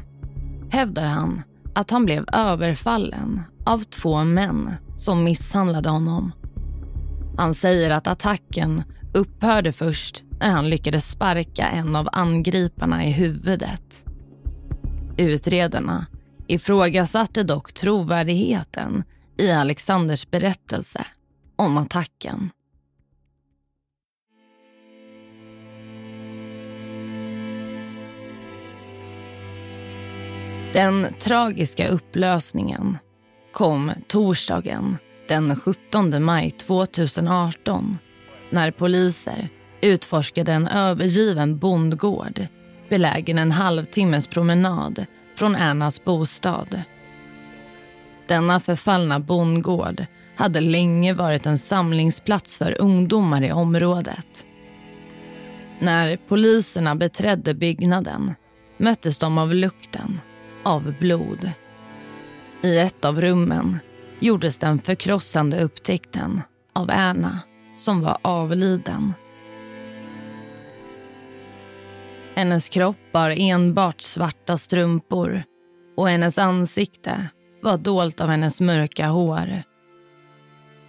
hävdar 0.70 1.06
han 1.06 1.42
att 1.76 1.92
han 1.92 2.06
blev 2.06 2.26
överfallen 2.34 3.42
av 3.66 3.84
två 3.84 4.24
män 4.24 4.72
som 4.96 5.24
misshandlade 5.24 5.90
honom. 5.90 6.32
Han 7.38 7.54
säger 7.54 7.90
att 7.90 8.08
attacken 8.08 8.84
upphörde 9.14 9.72
först 9.72 10.24
när 10.40 10.50
han 10.50 10.70
lyckades 10.70 11.12
sparka 11.12 11.68
en 11.68 11.96
av 11.96 12.10
angriparna 12.12 13.06
i 13.06 13.12
huvudet. 13.12 14.06
Utredarna 15.18 16.06
ifrågasatte 16.48 17.44
dock 17.44 17.74
trovärdigheten 17.74 19.04
i 19.38 19.52
Alexanders 19.52 20.30
berättelse 20.30 21.06
om 21.56 21.78
attacken. 21.78 22.50
Den 30.74 31.08
tragiska 31.20 31.88
upplösningen 31.88 32.98
kom 33.52 33.92
torsdagen 34.08 34.98
den 35.28 35.56
17 35.56 36.24
maj 36.24 36.52
2018 36.52 37.98
när 38.50 38.72
poliser 38.72 39.50
utforskade 39.82 40.54
en 40.54 40.68
övergiven 40.68 41.58
bondgård 41.58 42.48
belägen 42.90 43.38
en 43.38 43.52
halvtimmes 43.52 44.28
promenad 44.28 45.06
från 45.36 45.56
Ernas 45.56 46.04
bostad. 46.04 46.82
Denna 48.28 48.60
förfallna 48.60 49.20
bondgård 49.20 50.06
hade 50.36 50.62
länge 50.62 51.14
varit 51.14 51.46
en 51.46 51.58
samlingsplats 51.58 52.58
för 52.58 52.82
ungdomar 52.82 53.44
i 53.44 53.52
området. 53.52 54.46
När 55.80 56.18
poliserna 56.18 56.96
beträdde 56.96 57.54
byggnaden 57.54 58.36
möttes 58.78 59.18
de 59.18 59.38
av 59.38 59.54
lukten 59.54 60.20
av 60.64 60.94
blod. 61.00 61.52
I 62.62 62.78
ett 62.78 63.06
av 63.06 63.22
rummen 63.22 63.80
gjordes 64.20 64.58
den 64.58 64.80
förkrossande 64.80 65.64
upptäckten 65.64 66.42
av 66.74 66.90
Erna 66.90 67.40
som 67.78 68.02
var 68.02 68.18
avliden. 68.22 69.14
Hennes 72.36 72.70
kropp 72.70 72.98
bar 73.12 73.30
enbart 73.38 74.02
svarta 74.02 74.58
strumpor 74.58 75.44
och 75.98 76.10
hennes 76.10 76.38
ansikte 76.38 77.28
var 77.62 77.78
dolt 77.78 78.22
av 78.22 78.30
hennes 78.30 78.62
mörka 78.62 79.08
hår. 79.08 79.64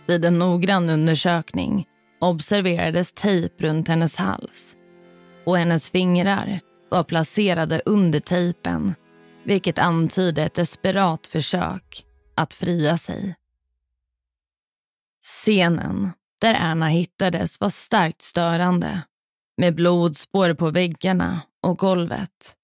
Vid 0.06 0.24
en 0.24 0.38
noggrann 0.38 0.90
undersökning 0.90 1.86
observerades 2.20 3.12
tejp 3.12 3.64
runt 3.66 3.88
hennes 3.88 4.16
hals 4.16 4.76
och 5.44 5.58
hennes 5.58 5.90
fingrar 5.90 6.60
var 6.88 7.04
placerade 7.04 7.82
under 7.84 8.20
tejpen 8.20 8.94
vilket 9.44 9.78
antydde 9.78 10.42
ett 10.42 10.54
desperat 10.54 11.26
försök 11.26 12.04
att 12.34 12.54
fria 12.54 12.98
sig. 12.98 13.34
Scenen 15.22 16.10
där 16.38 16.54
Erna 16.54 16.88
hittades 16.88 17.60
var 17.60 17.70
starkt 17.70 18.22
störande 18.22 19.02
med 19.56 19.74
blodspår 19.74 20.54
på 20.54 20.70
väggarna 20.70 21.40
och 21.62 21.78
golvet. 21.78 22.56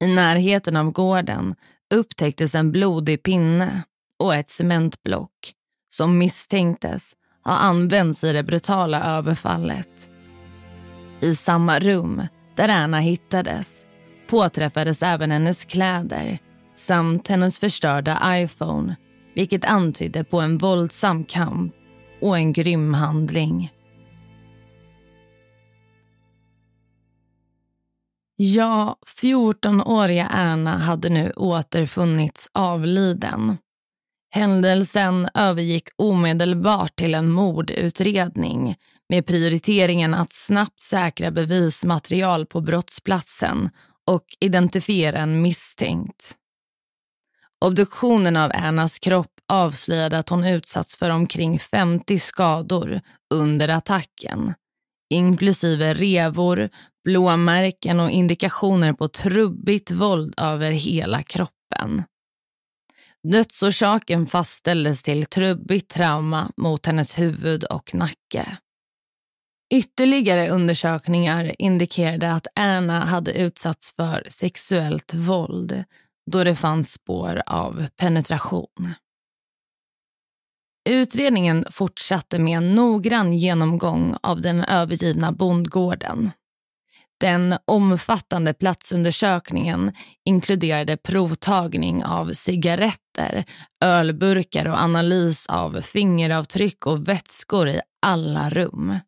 I 0.00 0.06
närheten 0.06 0.76
av 0.76 0.90
gården 0.90 1.54
upptäcktes 1.94 2.54
en 2.54 2.72
blodig 2.72 3.22
pinne 3.22 3.82
och 4.18 4.34
ett 4.34 4.50
cementblock 4.50 5.54
som 5.88 6.18
misstänktes 6.18 7.16
ha 7.44 7.52
använts 7.52 8.24
i 8.24 8.32
det 8.32 8.42
brutala 8.42 9.04
överfallet. 9.04 10.10
I 11.20 11.34
samma 11.34 11.78
rum 11.78 12.22
där 12.54 12.68
Erna 12.68 13.00
hittades 13.00 13.84
påträffades 14.28 15.02
även 15.02 15.30
hennes 15.30 15.64
kläder 15.64 16.38
samt 16.74 17.28
hennes 17.28 17.58
förstörda 17.58 18.20
iPhone 18.24 18.96
vilket 19.34 19.64
antydde 19.64 20.24
på 20.24 20.40
en 20.40 20.58
våldsam 20.58 21.24
kamp 21.24 21.74
och 22.20 22.36
en 22.38 22.52
grym 22.52 22.94
handling. 22.94 23.72
Ja, 28.36 28.96
14-åriga 29.22 30.28
Erna 30.32 30.78
hade 30.78 31.08
nu 31.08 31.32
återfunnits 31.36 32.50
avliden. 32.52 33.56
Händelsen 34.30 35.28
övergick 35.34 35.88
omedelbart 35.96 36.96
till 36.96 37.14
en 37.14 37.30
mordutredning 37.30 38.76
med 39.08 39.26
prioriteringen 39.26 40.14
att 40.14 40.32
snabbt 40.32 40.82
säkra 40.82 41.30
bevismaterial 41.30 42.46
på 42.46 42.60
brottsplatsen 42.60 43.70
och 44.08 44.24
identifiera 44.40 45.18
en 45.18 45.42
misstänkt. 45.42 46.36
Obduktionen 47.60 48.36
av 48.36 48.50
Ernas 48.54 48.98
kropp 48.98 49.32
avslöjade 49.48 50.18
att 50.18 50.28
hon 50.28 50.44
utsatts 50.44 50.96
för 50.96 51.10
omkring 51.10 51.58
50 51.58 52.18
skador 52.18 53.00
under 53.34 53.68
attacken, 53.68 54.54
inklusive 55.10 55.94
revor, 55.94 56.68
blåmärken 57.04 58.00
och 58.00 58.10
indikationer 58.10 58.92
på 58.92 59.08
trubbigt 59.08 59.90
våld 59.90 60.34
över 60.36 60.70
hela 60.70 61.22
kroppen. 61.22 62.02
Dödsorsaken 63.22 64.26
fastställdes 64.26 65.02
till 65.02 65.26
trubbigt 65.26 65.90
trauma 65.90 66.52
mot 66.56 66.86
hennes 66.86 67.18
huvud 67.18 67.64
och 67.64 67.94
nacke. 67.94 68.58
Ytterligare 69.70 70.50
undersökningar 70.50 71.54
indikerade 71.58 72.32
att 72.32 72.46
Anna 72.54 73.04
hade 73.04 73.32
utsatts 73.32 73.94
för 73.96 74.26
sexuellt 74.28 75.14
våld 75.14 75.84
då 76.30 76.44
det 76.44 76.54
fanns 76.54 76.92
spår 76.92 77.42
av 77.46 77.86
penetration. 77.96 78.94
Utredningen 80.88 81.64
fortsatte 81.70 82.38
med 82.38 82.56
en 82.56 82.74
noggrann 82.74 83.32
genomgång 83.32 84.16
av 84.22 84.40
den 84.40 84.64
övergivna 84.64 85.32
bondgården. 85.32 86.30
Den 87.20 87.54
omfattande 87.64 88.54
platsundersökningen 88.54 89.92
inkluderade 90.24 90.96
provtagning 90.96 92.04
av 92.04 92.32
cigaretter, 92.32 93.44
ölburkar 93.84 94.66
och 94.66 94.82
analys 94.82 95.46
av 95.46 95.80
fingeravtryck 95.80 96.86
och 96.86 97.08
vätskor 97.08 97.68
i 97.68 97.80
alla 98.02 98.50
rum. 98.50 98.98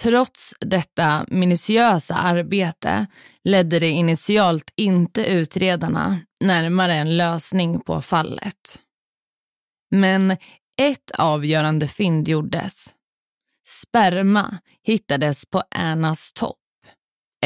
Trots 0.00 0.54
detta 0.60 1.26
minutiösa 1.28 2.14
arbete 2.14 3.06
ledde 3.44 3.78
det 3.78 3.90
initialt 3.90 4.72
inte 4.76 5.26
utredarna 5.26 6.20
närmare 6.44 6.94
en 6.94 7.16
lösning 7.16 7.80
på 7.80 8.02
fallet. 8.02 8.82
Men 9.90 10.36
ett 10.76 11.10
avgörande 11.18 11.88
fynd 11.88 12.28
gjordes. 12.28 12.94
Sperma 13.68 14.58
hittades 14.82 15.46
på 15.46 15.62
Annas 15.70 16.32
topp. 16.32 16.56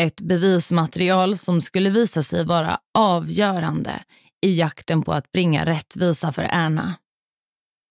Ett 0.00 0.20
bevismaterial 0.20 1.38
som 1.38 1.60
skulle 1.60 1.90
visa 1.90 2.22
sig 2.22 2.44
vara 2.44 2.78
avgörande 2.94 4.04
i 4.42 4.54
jakten 4.54 5.02
på 5.02 5.12
att 5.12 5.32
bringa 5.32 5.66
rättvisa 5.66 6.32
för 6.32 6.42
Anna. 6.42 6.94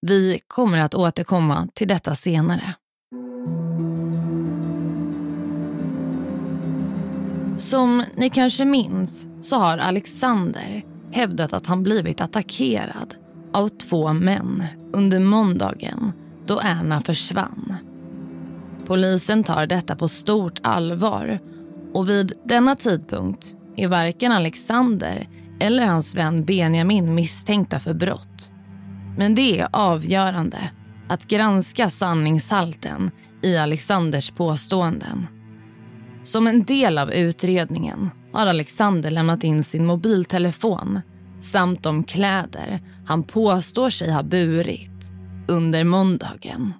Vi 0.07 0.41
kommer 0.47 0.77
att 0.77 0.95
återkomma 0.95 1.67
till 1.73 1.87
detta 1.87 2.15
senare. 2.15 2.75
Som 7.61 8.03
ni 8.15 8.29
kanske 8.29 8.65
minns 8.65 9.27
så 9.41 9.55
har 9.55 9.77
Alexander 9.77 10.83
hävdat 11.11 11.53
att 11.53 11.67
han 11.67 11.83
blivit 11.83 12.21
attackerad 12.21 13.15
av 13.53 13.67
två 13.67 14.13
män 14.13 14.65
under 14.93 15.19
måndagen 15.19 16.13
då 16.45 16.59
Anna 16.59 17.01
försvann. 17.01 17.75
Polisen 18.87 19.43
tar 19.43 19.65
detta 19.65 19.95
på 19.95 20.07
stort 20.07 20.59
allvar 20.63 21.39
och 21.93 22.09
vid 22.09 22.33
denna 22.45 22.75
tidpunkt 22.75 23.55
är 23.75 23.87
varken 23.87 24.31
Alexander 24.31 25.27
eller 25.59 25.85
hans 25.85 26.15
vän 26.15 26.45
Benjamin 26.45 27.15
misstänkta 27.15 27.79
för 27.79 27.93
brott. 27.93 28.51
Men 29.17 29.35
det 29.35 29.59
är 29.59 29.67
avgörande 29.71 30.71
att 31.09 31.27
granska 31.27 31.89
sanningshalten 31.89 33.11
i 33.41 33.57
Alexanders 33.57 34.31
påståenden. 34.31 35.27
Som 36.23 36.47
en 36.47 36.63
del 36.63 36.97
av 36.97 37.11
utredningen 37.11 38.09
har 38.33 38.47
Alexander 38.47 39.11
lämnat 39.11 39.43
in 39.43 39.63
sin 39.63 39.85
mobiltelefon 39.85 41.01
samt 41.39 41.83
de 41.83 42.03
kläder 42.03 42.79
han 43.05 43.23
påstår 43.23 43.89
sig 43.89 44.11
ha 44.11 44.23
burit 44.23 45.11
under 45.47 45.83
måndagen. 45.83 46.73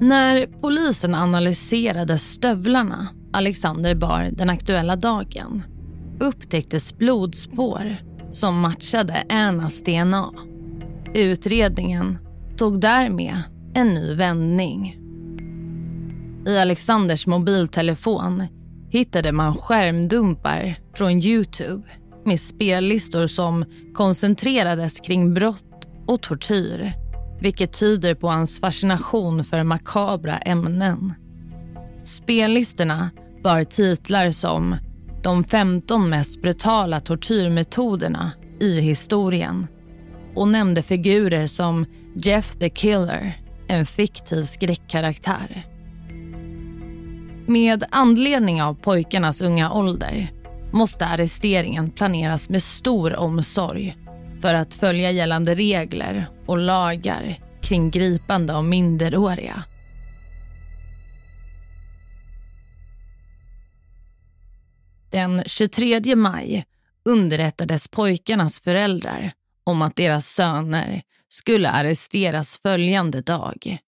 När 0.00 0.46
polisen 0.60 1.14
analyserade 1.14 2.18
stövlarna 2.18 3.08
Alexander 3.32 3.94
bar 3.94 4.30
den 4.32 4.50
aktuella 4.50 4.96
dagen 4.96 5.62
upptäcktes 6.22 6.98
blodspår 6.98 7.96
som 8.30 8.60
matchade 8.60 9.24
Annas 9.28 9.82
DNA. 9.82 10.32
Utredningen 11.14 12.18
tog 12.56 12.80
därmed 12.80 13.36
en 13.74 13.88
ny 13.88 14.14
vändning. 14.14 14.98
I 16.46 16.58
Alexanders 16.58 17.26
mobiltelefon 17.26 18.46
hittade 18.90 19.32
man 19.32 19.54
skärmdumpar 19.54 20.74
från 20.94 21.10
Youtube 21.10 21.82
med 22.24 22.40
spellistor 22.40 23.26
som 23.26 23.64
koncentrerades 23.94 25.00
kring 25.00 25.34
brott 25.34 25.86
och 26.06 26.22
tortyr 26.22 26.92
vilket 27.40 27.78
tyder 27.78 28.14
på 28.14 28.28
hans 28.28 28.60
fascination 28.60 29.44
för 29.44 29.62
makabra 29.62 30.38
ämnen. 30.38 31.14
Spellistorna 32.02 33.10
bar 33.44 33.64
titlar 33.64 34.30
som 34.30 34.76
“De 35.22 35.44
15 35.44 36.10
mest 36.10 36.42
brutala 36.42 37.00
tortyrmetoderna 37.00 38.32
i 38.60 38.80
historien” 38.80 39.66
och 40.34 40.48
nämnde 40.48 40.82
figurer 40.82 41.46
som 41.46 41.86
Jeff 42.14 42.54
the 42.54 42.70
Killer, 42.70 43.38
en 43.68 43.86
fiktiv 43.86 44.44
skräckkaraktär. 44.44 45.66
Med 47.46 47.84
anledning 47.90 48.62
av 48.62 48.74
pojkarnas 48.74 49.42
unga 49.42 49.72
ålder 49.72 50.32
måste 50.72 51.06
arresteringen 51.06 51.90
planeras 51.90 52.48
med 52.48 52.62
stor 52.62 53.16
omsorg 53.16 53.96
för 54.40 54.54
att 54.54 54.74
följa 54.74 55.10
gällande 55.10 55.54
regler 55.54 56.28
och 56.46 56.58
lagar 56.58 57.38
kring 57.60 57.90
gripande 57.90 58.56
av 58.56 58.64
minderåriga. 58.64 59.64
Den 65.12 65.42
23 65.46 66.16
maj 66.16 66.64
underrättades 67.04 67.88
pojkarnas 67.88 68.60
föräldrar 68.60 69.32
om 69.64 69.82
att 69.82 69.96
deras 69.96 70.26
söner 70.26 71.02
skulle 71.28 71.70
arresteras 71.70 72.58
följande 72.58 73.20
dag. 73.20 73.78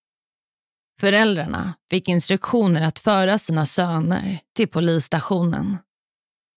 Föräldrarna 1.00 1.74
fick 1.90 2.08
instruktioner 2.08 2.82
att 2.82 2.98
föra 2.98 3.38
sina 3.38 3.66
söner 3.66 4.38
till 4.56 4.68
polisstationen. 4.68 5.76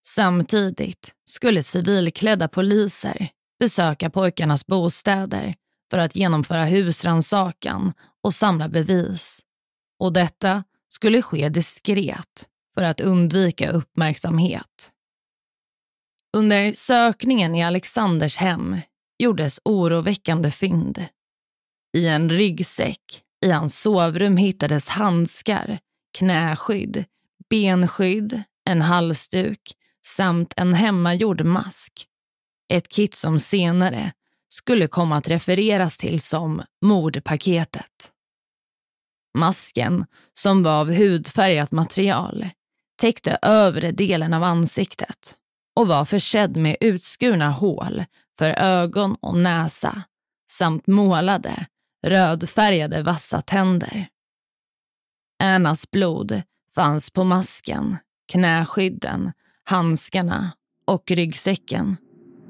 Samtidigt 0.05 1.13
skulle 1.25 1.63
civilklädda 1.63 2.47
poliser 2.47 3.29
besöka 3.59 4.09
pojkarnas 4.09 4.67
bostäder 4.67 5.55
för 5.91 5.97
att 5.97 6.15
genomföra 6.15 6.65
husransakan 6.65 7.93
och 8.23 8.33
samla 8.33 8.69
bevis. 8.69 9.41
Och 9.99 10.13
detta 10.13 10.63
skulle 10.89 11.21
ske 11.21 11.49
diskret 11.49 12.47
för 12.77 12.83
att 12.83 13.01
undvika 13.01 13.71
uppmärksamhet. 13.71 14.91
Under 16.37 16.73
sökningen 16.73 17.55
i 17.55 17.63
Alexanders 17.63 18.37
hem 18.37 18.77
gjordes 19.19 19.59
oroväckande 19.65 20.51
fynd. 20.51 21.05
I 21.97 22.07
en 22.07 22.29
ryggsäck 22.29 23.23
i 23.45 23.51
hans 23.51 23.79
sovrum 23.79 24.37
hittades 24.37 24.89
handskar, 24.89 25.79
knäskydd, 26.17 27.05
benskydd, 27.49 28.43
en 28.69 28.81
halsduk 28.81 29.73
samt 30.05 30.53
en 30.57 30.73
hemmagjord 30.73 31.45
mask. 31.45 32.07
Ett 32.73 32.89
kit 32.89 33.15
som 33.15 33.39
senare 33.39 34.11
skulle 34.49 34.87
komma 34.87 35.17
att 35.17 35.27
refereras 35.27 35.97
till 35.97 36.21
som 36.21 36.63
mordpaketet. 36.81 38.11
Masken, 39.37 40.05
som 40.33 40.63
var 40.63 40.79
av 40.79 40.93
hudfärgat 40.93 41.71
material, 41.71 42.49
täckte 42.97 43.37
övre 43.41 43.91
delen 43.91 44.33
av 44.33 44.43
ansiktet 44.43 45.35
och 45.75 45.87
var 45.87 46.05
försedd 46.05 46.57
med 46.57 46.77
utskurna 46.81 47.49
hål 47.49 48.05
för 48.39 48.49
ögon 48.49 49.15
och 49.21 49.37
näsa 49.37 50.03
samt 50.51 50.87
målade, 50.87 51.65
rödfärgade 52.05 53.03
vassa 53.03 53.41
tänder. 53.41 54.07
Annas 55.43 55.91
blod 55.91 56.41
fanns 56.75 57.09
på 57.09 57.23
masken, 57.23 57.97
knäskydden, 58.31 59.31
handskarna 59.63 60.51
och 60.85 61.11
ryggsäcken 61.11 61.97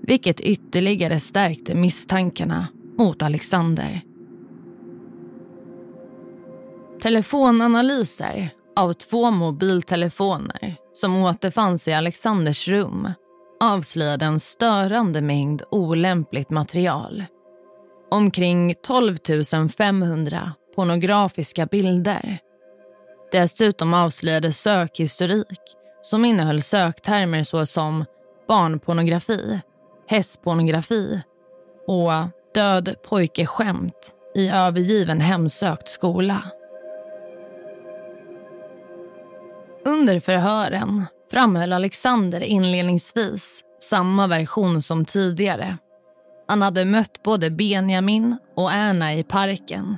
vilket 0.02 0.40
ytterligare 0.40 1.20
stärkte 1.20 1.76
misstankarna 1.76 2.68
mot 2.98 3.22
Alexander. 3.22 4.02
Telefonanalyser 7.02 8.50
av 8.78 8.94
två 8.94 9.32
mobiltelefoner 9.32 10.76
som 10.92 11.24
återfanns 11.24 11.88
i 11.88 11.94
Alexanders 11.94 12.68
rum 12.68 13.12
avslöjade 13.60 14.26
en 14.26 14.40
störande 14.40 15.22
mängd 15.22 15.62
olämpligt 15.72 16.50
material. 16.50 17.26
Omkring 18.12 18.76
12 18.84 19.18
500 19.78 20.54
pornografiska 20.76 21.66
bilder. 21.66 22.40
Dessutom 23.32 23.94
avslöjades 23.94 24.60
sökhistorik 24.62 25.62
som 26.02 26.26
innehöll 26.26 26.62
söktermer 26.62 27.44
såsom 27.44 28.06
barnpornografi, 28.48 29.60
hästpornografi 30.08 31.22
och 31.88 32.12
död 32.54 32.96
pojke-skämt 33.10 34.12
i 34.36 34.50
övergiven 34.50 35.22
hemsökt 35.22 35.88
skola. 35.88 36.44
Under 39.88 40.20
förhören 40.20 41.06
framhöll 41.32 41.74
Alexander 41.74 42.42
inledningsvis 42.42 43.64
samma 43.80 44.28
version 44.28 44.82
som 44.82 45.06
tidigare. 45.06 45.78
Han 46.48 46.62
hade 46.62 46.86
mött 46.86 47.24
både 47.24 47.50
Benjamin 47.50 48.38
och 48.56 48.72
Anna 48.72 49.14
i 49.14 49.24
parken. 49.24 49.98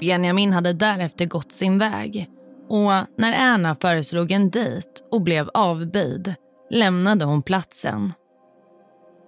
Benjamin 0.00 0.52
hade 0.52 0.72
därefter 0.72 1.26
gått 1.26 1.52
sin 1.52 1.78
väg 1.78 2.30
och 2.68 2.90
när 3.16 3.34
Anna 3.38 3.74
föreslog 3.74 4.32
en 4.32 4.50
dejt 4.50 4.88
och 5.10 5.22
blev 5.22 5.50
avböjd 5.54 6.34
lämnade 6.70 7.24
hon 7.24 7.42
platsen. 7.42 8.12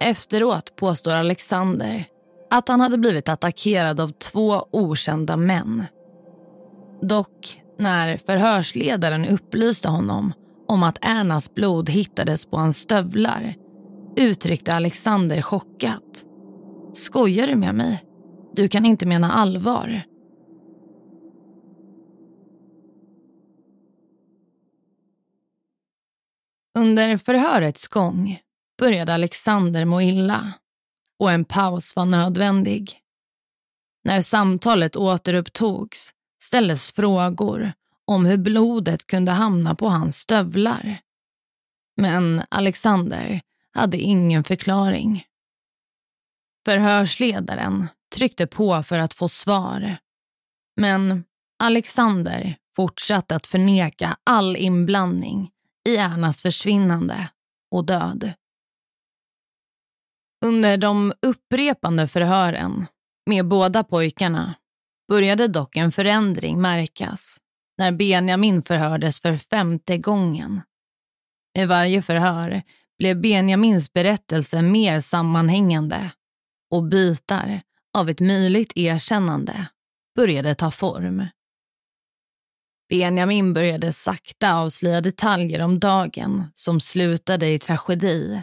Efteråt 0.01 0.77
påstår 0.77 1.13
Alexander 1.13 2.05
att 2.51 2.69
han 2.69 2.81
hade 2.81 2.99
blivit 2.99 3.29
attackerad 3.29 4.01
av 4.01 4.09
två 4.09 4.67
okända 4.71 5.37
män. 5.37 5.85
Dock, 7.01 7.62
när 7.79 8.17
förhörsledaren 8.17 9.25
upplyste 9.25 9.89
honom 9.89 10.33
om 10.69 10.83
att 10.83 10.99
Ernas 11.01 11.55
blod 11.55 11.91
hittades 11.91 12.47
på 12.47 12.57
hans 12.57 12.77
stövlar 12.77 13.55
uttryckte 14.17 14.75
Alexander 14.75 15.43
chockat. 15.43 16.25
Skojar 16.95 17.47
du 17.47 17.57
med 17.57 17.75
mig? 17.75 18.05
Du 18.53 18.69
kan 18.69 18.87
inte 18.87 19.07
mena 19.07 19.33
allvar. 19.33 20.03
Under 26.79 27.17
förhörets 27.17 27.89
gång 27.89 28.41
började 28.79 29.15
Alexander 29.15 29.85
må 29.85 30.03
illa 30.03 30.53
och 31.19 31.31
en 31.31 31.45
paus 31.45 31.97
var 31.97 32.05
nödvändig. 32.05 32.99
När 34.05 34.21
samtalet 34.21 34.97
återupptogs 34.97 36.15
ställdes 36.43 36.93
frågor 36.93 37.73
om 38.05 38.25
hur 38.25 38.37
blodet 38.37 39.07
kunde 39.07 39.33
hamna 39.33 39.75
på 39.75 39.89
hans 39.89 40.17
stövlar. 40.17 40.99
Men 41.97 42.43
Alexander 42.49 43.41
hade 43.73 43.99
ingen 43.99 44.45
förklaring. 44.45 45.25
Förhörsledaren 46.65 47.87
tryckte 48.15 48.47
på 48.47 48.83
för 48.83 48.99
att 48.99 49.15
få 49.15 49.29
svar. 49.29 49.97
Men 50.77 51.25
Alexander 51.59 52.57
fortsatte 52.77 53.37
att 53.37 53.47
förneka 53.47 54.17
all 54.25 54.57
inblandning 54.57 55.51
i 55.89 55.97
Ernas 55.97 56.43
försvinnande 56.43 57.29
och 57.71 57.87
död. 57.87 58.33
Under 60.45 60.77
de 60.77 61.13
upprepande 61.23 62.09
förhören 62.09 62.87
med 63.27 63.49
båda 63.49 63.85
pojkarna 63.85 64.55
började 65.09 65.49
dock 65.49 65.77
en 65.77 65.93
förändring 65.93 66.61
märkas 66.61 67.39
när 67.79 67.93
Benjamin 67.93 68.63
förhördes 68.63 69.21
för 69.21 69.37
femte 69.37 69.99
gången. 69.99 70.61
I 71.59 71.65
varje 71.65 72.03
förhör 72.03 72.63
blev 72.99 73.21
Benjamins 73.21 73.93
berättelse 73.93 74.63
mer 74.63 75.01
sammanhängande 75.01 76.11
och 76.71 76.83
bitar 76.83 77.63
av 77.95 78.11
ett 78.11 78.21
möjligt 78.21 78.73
erkännande 78.77 79.67
började 80.17 80.55
ta 80.55 80.71
form. 80.71 81.27
Benjamin 82.89 83.55
började 83.55 83.93
sakta 83.93 84.55
avslöja 84.55 85.01
detaljer 85.01 85.61
om 85.61 85.79
dagen 85.79 86.45
som 86.55 86.81
slutade 86.81 87.49
i 87.49 87.59
tragedi 87.59 88.43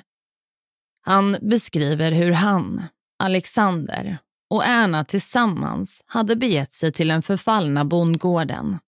han 1.10 1.38
beskriver 1.42 2.12
hur 2.12 2.32
han, 2.32 2.84
Alexander 3.20 4.18
och 4.50 4.66
Erna 4.66 5.06
tillsammans 5.06 6.04
hade 6.06 6.36
begett 6.36 6.74
sig 6.74 6.92
till 6.92 7.08
den 7.08 7.22
förfallna 7.22 7.86
bondgården. 7.86 8.80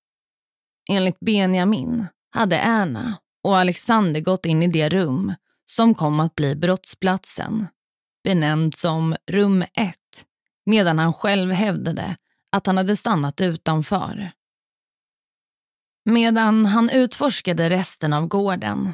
Enligt 0.89 1.19
Benjamin 1.19 2.07
hade 2.31 2.57
Erna 2.57 3.17
och 3.43 3.57
Alexander 3.57 4.21
gått 4.21 4.45
in 4.45 4.63
i 4.63 4.67
det 4.67 4.89
rum 4.89 5.35
som 5.65 5.95
kom 5.95 6.19
att 6.19 6.35
bli 6.35 6.55
brottsplatsen, 6.55 7.67
benämnd 8.23 8.77
som 8.77 9.15
rum 9.31 9.61
1, 9.61 9.95
medan 10.65 10.99
han 10.99 11.13
själv 11.13 11.51
hävdade 11.51 12.17
att 12.51 12.67
han 12.67 12.77
hade 12.77 12.95
stannat 12.95 13.41
utanför. 13.41 14.31
Medan 16.05 16.65
han 16.65 16.89
utforskade 16.89 17.69
resten 17.69 18.13
av 18.13 18.27
gården 18.27 18.93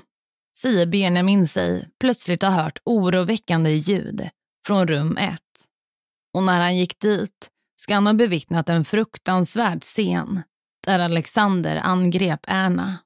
säger 0.57 0.85
Benjamin 0.85 1.47
sig 1.47 1.89
plötsligt 1.99 2.41
ha 2.41 2.49
hört 2.49 2.79
oroväckande 2.83 3.69
ljud 3.69 4.29
från 4.67 4.87
rum 4.87 5.17
1. 5.17 5.41
Och 6.37 6.43
när 6.43 6.61
han 6.61 6.77
gick 6.77 6.99
dit 6.99 7.49
ska 7.81 7.93
han 7.93 8.07
ha 8.07 8.13
bevittnat 8.13 8.69
en 8.69 8.85
fruktansvärd 8.85 9.81
scen 9.81 10.41
där 10.85 10.99
Alexander 10.99 11.81
angrep 11.83 12.39
Erna. 12.47 12.97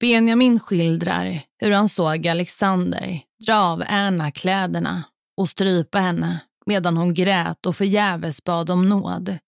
Benjamin 0.00 0.60
skildrar 0.60 1.42
hur 1.58 1.70
han 1.70 1.88
såg 1.88 2.28
Alexander 2.28 3.20
dra 3.46 3.56
av 3.56 3.82
Erna 3.86 4.30
kläderna 4.30 5.04
och 5.36 5.48
strypa 5.48 5.98
henne 5.98 6.40
medan 6.66 6.96
hon 6.96 7.14
grät 7.14 7.66
och 7.66 7.76
förgäves 7.76 8.44
bad 8.44 8.70
om 8.70 8.88
nåd. 8.88 9.38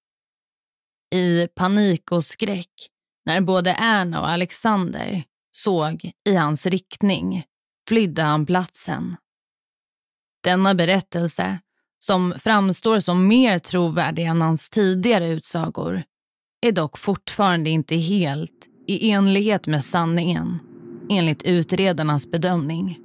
I 1.15 1.49
panik 1.49 2.13
och 2.13 2.25
skräck 2.25 2.89
när 3.27 3.41
både 3.41 3.77
Erna 3.79 4.21
och 4.21 4.29
Alexander 4.29 5.25
såg 5.57 6.13
i 6.29 6.35
hans 6.35 6.67
riktning 6.67 7.45
flydde 7.89 8.23
han 8.23 8.47
platsen. 8.47 9.17
Denna 10.45 10.75
berättelse, 10.75 11.59
som 12.05 12.35
framstår 12.39 13.01
som 13.01 13.29
mer 13.29 13.59
trovärdig 13.59 14.25
än 14.25 14.43
hans 14.43 14.71
tidigare 14.71 15.29
utsagor, 15.29 16.03
är 16.67 16.73
dock 16.73 16.99
fortfarande 16.99 17.71
inte 17.71 17.97
helt 17.97 18.69
i 18.87 19.11
enlighet 19.11 19.67
med 19.67 19.85
sanningen, 19.85 20.59
enligt 21.11 21.43
utredarnas 21.43 22.31
bedömning. 22.31 22.99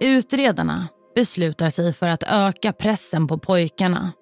Utredarna 0.00 0.88
beslutar 1.14 1.70
sig 1.70 1.92
för 1.92 2.06
att 2.06 2.22
öka 2.22 2.72
pressen 2.72 3.26
på 3.26 3.38
pojkarna, 3.38 4.12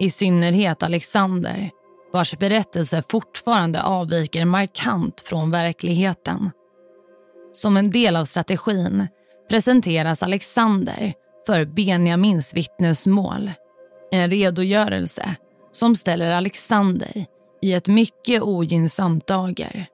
i 0.00 0.10
synnerhet 0.10 0.82
Alexander, 0.82 1.70
vars 2.12 2.38
berättelse 2.38 3.02
fortfarande 3.10 3.82
avviker 3.82 4.44
markant 4.44 5.20
från 5.20 5.50
verkligheten. 5.50 6.50
Som 7.52 7.76
en 7.76 7.90
del 7.90 8.16
av 8.16 8.24
strategin 8.24 9.06
presenteras 9.50 10.22
Alexander 10.22 11.14
för 11.46 11.64
Benjamins 11.64 12.54
vittnesmål. 12.54 13.50
En 14.10 14.30
redogörelse 14.30 15.36
som 15.72 15.96
ställer 15.96 16.30
Alexander 16.30 17.24
i 17.62 17.72
ett 17.72 17.86
mycket 17.86 18.42
ogynnsamt 18.42 19.26
dager. 19.26 19.86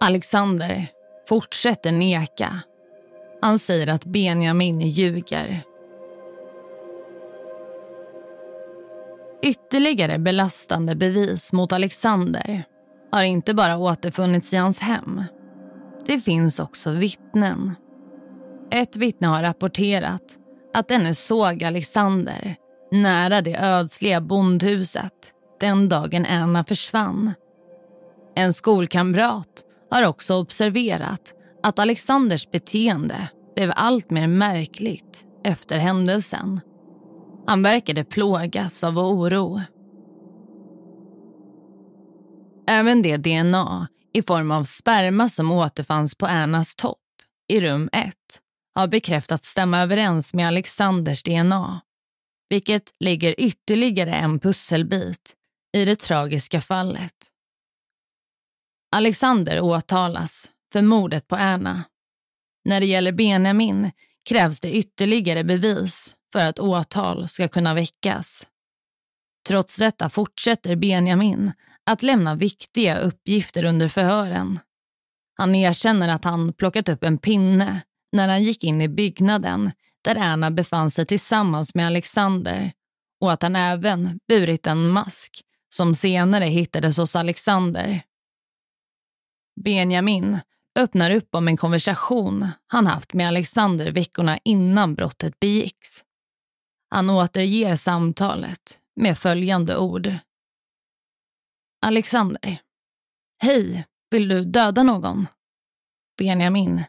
Alexander 0.00 0.86
fortsätter 1.28 1.92
neka. 1.92 2.60
Han 3.42 3.58
säger 3.58 3.86
att 3.86 4.04
Benjamin 4.04 4.80
ljuger. 4.80 5.62
Ytterligare 9.42 10.18
belastande 10.18 10.94
bevis 10.94 11.52
mot 11.52 11.72
Alexander 11.72 12.64
har 13.12 13.22
inte 13.22 13.54
bara 13.54 13.78
återfunnits 13.78 14.52
i 14.52 14.56
hans 14.56 14.80
hem. 14.80 15.24
Det 16.06 16.20
finns 16.20 16.58
också 16.60 16.90
vittnen. 16.90 17.74
Ett 18.72 18.96
vittne 18.96 19.26
har 19.26 19.42
rapporterat 19.42 20.38
att 20.74 20.88
denne 20.88 21.14
såg 21.14 21.64
Alexander 21.64 22.56
nära 22.92 23.40
det 23.40 23.58
ödsliga 23.58 24.20
bondhuset 24.20 25.32
den 25.60 25.88
dagen 25.88 26.26
Anna 26.26 26.64
försvann. 26.64 27.32
En 28.36 28.52
skolkamrat 28.52 29.64
har 29.90 30.08
också 30.08 30.34
observerat 30.34 31.34
att 31.62 31.78
Alexanders 31.78 32.50
beteende 32.50 33.28
blev 33.54 33.72
allt 33.76 34.10
mer 34.10 34.26
märkligt 34.26 35.26
efter 35.44 35.78
händelsen. 35.78 36.60
Han 37.46 37.62
verkade 37.62 38.04
plågas 38.04 38.84
av 38.84 38.98
oro. 38.98 39.60
Även 42.66 43.02
det 43.02 43.16
DNA 43.16 43.88
i 44.12 44.22
form 44.22 44.50
av 44.50 44.64
sperma 44.64 45.28
som 45.28 45.52
återfanns 45.52 46.14
på 46.14 46.26
Annas 46.26 46.74
topp 46.74 46.98
i 47.48 47.60
rum 47.60 47.88
1 47.92 48.14
har 48.74 48.88
bekräftats 48.88 49.48
stämma 49.48 49.78
överens 49.78 50.34
med 50.34 50.46
Alexanders 50.48 51.22
DNA 51.22 51.80
vilket 52.50 52.94
lägger 53.00 53.40
ytterligare 53.40 54.14
en 54.14 54.40
pusselbit 54.40 55.36
i 55.72 55.84
det 55.84 55.96
tragiska 55.96 56.60
fallet. 56.60 57.14
Alexander 58.96 59.60
åtalas 59.60 60.50
för 60.72 60.82
mordet 60.82 61.28
på 61.28 61.36
Erna. 61.36 61.84
När 62.64 62.80
det 62.80 62.86
gäller 62.86 63.12
Benjamin 63.12 63.90
krävs 64.28 64.60
det 64.60 64.76
ytterligare 64.76 65.44
bevis 65.44 66.14
för 66.32 66.44
att 66.44 66.58
åtal 66.58 67.28
ska 67.28 67.48
kunna 67.48 67.74
väckas. 67.74 68.46
Trots 69.48 69.76
detta 69.76 70.10
fortsätter 70.10 70.76
Benjamin 70.76 71.52
att 71.84 72.02
lämna 72.02 72.34
viktiga 72.34 72.98
uppgifter 72.98 73.64
under 73.64 73.88
förhören. 73.88 74.58
Han 75.34 75.54
erkänner 75.54 76.08
att 76.08 76.24
han 76.24 76.52
plockat 76.52 76.88
upp 76.88 77.04
en 77.04 77.18
pinne 77.18 77.80
när 78.12 78.28
han 78.28 78.42
gick 78.42 78.64
in 78.64 78.80
i 78.80 78.88
byggnaden 78.88 79.70
där 80.02 80.16
Erna 80.16 80.50
befann 80.50 80.90
sig 80.90 81.06
tillsammans 81.06 81.74
med 81.74 81.86
Alexander 81.86 82.72
och 83.20 83.32
att 83.32 83.42
han 83.42 83.56
även 83.56 84.20
burit 84.28 84.66
en 84.66 84.88
mask 84.90 85.44
som 85.74 85.94
senare 85.94 86.44
hittades 86.44 86.96
hos 86.96 87.16
Alexander. 87.16 88.02
Benjamin 89.64 90.38
öppnar 90.78 91.10
upp 91.10 91.34
om 91.34 91.48
en 91.48 91.56
konversation 91.56 92.48
han 92.66 92.86
haft 92.86 93.12
med 93.12 93.28
Alexander 93.28 93.92
veckorna 93.92 94.38
innan 94.44 94.94
brottet 94.94 95.40
begicks. 95.40 96.04
Han 96.88 97.10
återger 97.10 97.76
samtalet 97.76 98.78
med 98.96 99.18
följande 99.18 99.76
ord. 99.76 100.14
Alexander. 101.86 102.58
Hej, 103.42 103.86
vill 104.10 104.28
du 104.28 104.44
döda 104.44 104.82
någon? 104.82 105.26
Benjamin. 106.18 106.84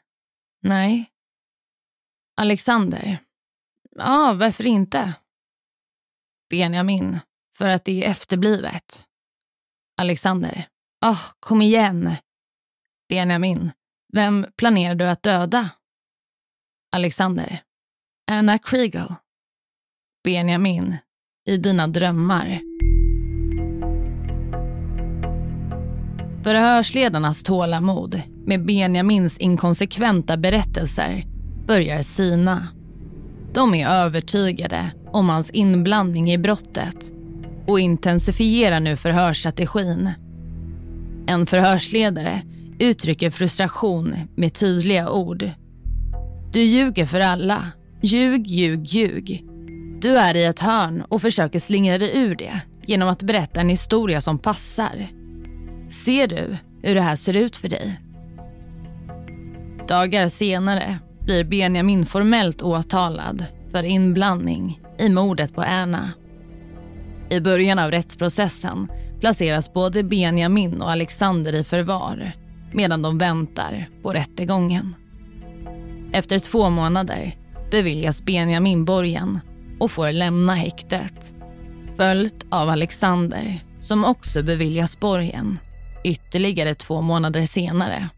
Nej. 0.62 1.12
Alexander. 2.38 3.18
Ja, 3.92 4.34
varför 4.40 4.66
inte? 4.66 5.14
Benjamin. 6.50 7.20
För 7.54 7.68
att 7.68 7.86
det 7.86 8.04
är 8.04 8.10
efterblivet. 8.10 9.06
Alexander. 9.98 10.68
Ah, 11.02 11.12
oh, 11.12 11.32
kom 11.40 11.62
igen. 11.62 12.16
Benjamin. 13.10 13.72
Vem 14.14 14.46
planerar 14.58 14.96
du 14.96 15.08
att 15.08 15.24
döda? 15.24 15.70
Alexander. 16.92 17.64
Anna 18.32 18.60
Kriegel. 18.60 19.14
Benjamin. 20.24 20.98
I 21.46 21.58
dina 21.58 21.88
drömmar. 21.88 22.62
Förhörsledarnas 26.44 27.44
tålamod 27.44 28.22
med 28.46 28.66
Benjamins 28.66 29.38
inkonsekventa 29.38 30.38
berättelser 30.38 31.26
börjar 31.68 32.02
sina. 32.02 32.68
De 33.54 33.74
är 33.74 33.88
övertygade 33.88 34.92
om 35.12 35.30
hans 35.30 35.52
inblandning 35.52 36.32
i 36.32 36.38
brottet 36.38 37.12
och 37.68 37.80
intensifierar 37.80 38.80
nu 38.80 38.98
förhörsstrategin. 38.98 40.10
En 41.28 41.46
förhörsledare 41.46 42.42
uttrycker 42.80 43.30
frustration 43.30 44.16
med 44.36 44.54
tydliga 44.54 45.10
ord. 45.10 45.50
Du 46.54 46.62
ljuger 46.64 47.06
för 47.06 47.20
alla. 47.20 47.68
Ljug, 48.02 48.48
ljug, 48.48 48.86
ljug. 48.86 49.46
Du 50.02 50.18
är 50.18 50.36
i 50.36 50.44
ett 50.44 50.60
hörn 50.60 51.04
och 51.10 51.22
försöker 51.22 51.60
slingra 51.60 51.98
dig 51.98 52.12
ur 52.18 52.36
det 52.36 52.62
genom 52.86 53.10
att 53.10 53.24
berätta 53.24 53.62
en 53.62 53.70
historia 53.70 54.22
som 54.22 54.40
passar. 54.40 55.21
Ser 55.92 56.28
du 56.28 56.58
hur 56.82 56.96
det 56.96 57.02
här 57.02 57.16
ser 57.16 57.38
ut 57.38 57.58
för 57.58 57.70
dig? 57.70 58.00
Dagar 59.88 60.28
senare 60.28 61.00
blir 61.20 61.44
Benjamin 61.44 62.06
formellt 62.06 62.62
åtalad 62.62 63.46
för 63.72 63.84
inblandning 63.84 64.80
i 64.98 65.10
mordet 65.10 65.56
på 65.56 65.64
Erna. 65.64 66.12
I 67.30 67.40
början 67.40 67.80
av 67.80 67.92
rättsprocessen 67.92 68.92
placeras 69.20 69.74
både 69.74 70.04
Benjamin 70.04 70.82
och 70.82 70.92
Alexander 70.92 71.56
i 71.56 71.64
förvar 71.64 72.32
medan 72.74 73.02
de 73.02 73.18
väntar 73.18 73.90
på 74.02 74.14
rättegången. 74.14 74.96
Efter 76.12 76.40
två 76.40 76.70
månader 76.70 77.36
beviljas 77.72 78.22
Benjamin 78.26 78.86
borgen 78.86 79.40
och 79.80 79.92
får 79.92 80.12
lämna 80.12 80.56
häktet. 80.56 81.34
Följt 81.98 82.46
av 82.50 82.70
Alexander 82.70 83.64
som 83.80 84.06
också 84.06 84.44
beviljas 84.44 85.00
borgen 85.00 85.60
ytterligare 86.04 86.76
två 86.76 87.02
månader 87.02 87.46
senare. 87.46 88.10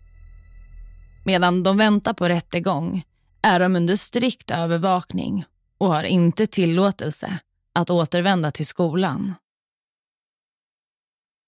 Medan 1.26 1.64
de 1.64 1.78
väntar 1.78 2.14
på 2.14 2.30
rättegång 2.30 3.04
är 3.42 3.60
de 3.60 3.76
under 3.76 3.96
strikt 3.96 4.52
övervakning 4.52 5.46
och 5.78 5.88
har 5.88 6.04
inte 6.04 6.48
tillåtelse 6.48 7.40
att 7.74 7.90
återvända 7.90 8.52
till 8.52 8.68
skolan. 8.68 9.34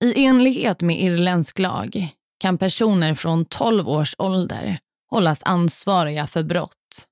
I 0.03 0.25
enlighet 0.25 0.81
med 0.81 1.01
irländsk 1.01 1.59
lag 1.59 2.09
kan 2.39 2.57
personer 2.57 3.15
från 3.15 3.45
12 3.45 3.89
års 3.89 4.15
ålder 4.17 4.79
hållas 5.09 5.39
ansvariga 5.43 6.27
för 6.27 6.43
brott. 6.43 7.07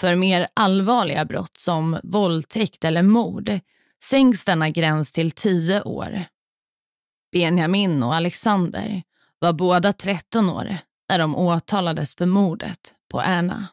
För 0.00 0.16
mer 0.16 0.48
allvarliga 0.54 1.24
brott 1.24 1.56
som 1.56 2.00
våldtäkt 2.02 2.84
eller 2.84 3.02
mord 3.02 3.60
sänks 4.04 4.44
denna 4.44 4.70
gräns 4.70 5.12
till 5.12 5.30
10 5.30 5.82
år. 5.82 6.24
Benjamin 7.34 8.02
och 8.02 8.14
Alexander 8.14 9.02
var 9.38 9.52
båda 9.52 9.92
13 9.92 10.50
år 10.50 10.78
när 11.08 11.18
de 11.18 11.36
åtalades 11.36 12.14
för 12.14 12.26
mordet 12.26 12.94
på 13.10 13.20
Anna. 13.20 13.68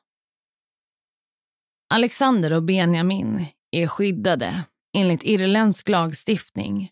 Alexander 1.94 2.54
och 2.54 2.64
Benjamin 2.64 3.46
är 3.72 3.88
skyddade 3.88 4.64
enligt 4.94 5.24
irländsk 5.24 5.90
lagstiftning 5.90 6.92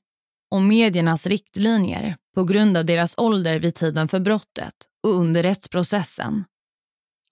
och 0.52 0.62
mediernas 0.62 1.28
riktlinjer 1.28 2.18
på 2.36 2.44
grund 2.44 2.78
av 2.78 2.86
deras 2.86 3.18
ålder 3.18 3.60
vid 3.60 3.76
tiden 3.76 4.08
för 4.08 4.20
brottet 4.20 4.76
och 5.04 5.14
under 5.14 5.44
rättsprocessen. 5.44 6.44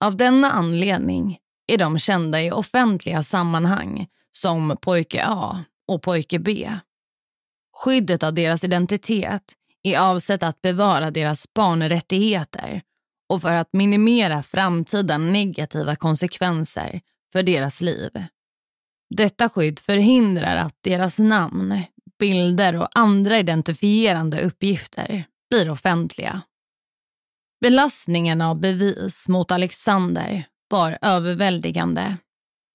Av 0.00 0.16
denna 0.16 0.50
anledning 0.50 1.38
är 1.66 1.78
de 1.78 1.98
kända 1.98 2.42
i 2.42 2.50
offentliga 2.50 3.22
sammanhang 3.22 4.06
som 4.32 4.76
pojke 4.80 5.24
A 5.26 5.64
och 5.88 6.02
pojke 6.02 6.38
B. 6.38 6.78
Skyddet 7.78 8.22
av 8.22 8.34
deras 8.34 8.64
identitet 8.64 9.52
är 9.82 9.98
avsett 9.98 10.42
att 10.42 10.62
bevara 10.62 11.10
deras 11.10 11.54
barnrättigheter 11.54 12.82
och 13.28 13.42
för 13.42 13.54
att 13.54 13.72
minimera 13.72 14.42
framtida 14.42 15.18
negativa 15.18 15.96
konsekvenser 15.96 17.00
för 17.32 17.42
deras 17.42 17.80
liv. 17.80 18.10
Detta 19.10 19.48
skydd 19.48 19.78
förhindrar 19.78 20.56
att 20.56 20.76
deras 20.80 21.18
namn, 21.18 21.82
bilder 22.18 22.76
och 22.76 22.98
andra 22.98 23.38
identifierande 23.38 24.40
uppgifter 24.40 25.24
blir 25.50 25.70
offentliga. 25.70 26.42
Belastningen 27.60 28.40
av 28.40 28.60
bevis 28.60 29.28
mot 29.28 29.50
Alexander 29.50 30.44
var 30.68 30.98
överväldigande 31.02 32.16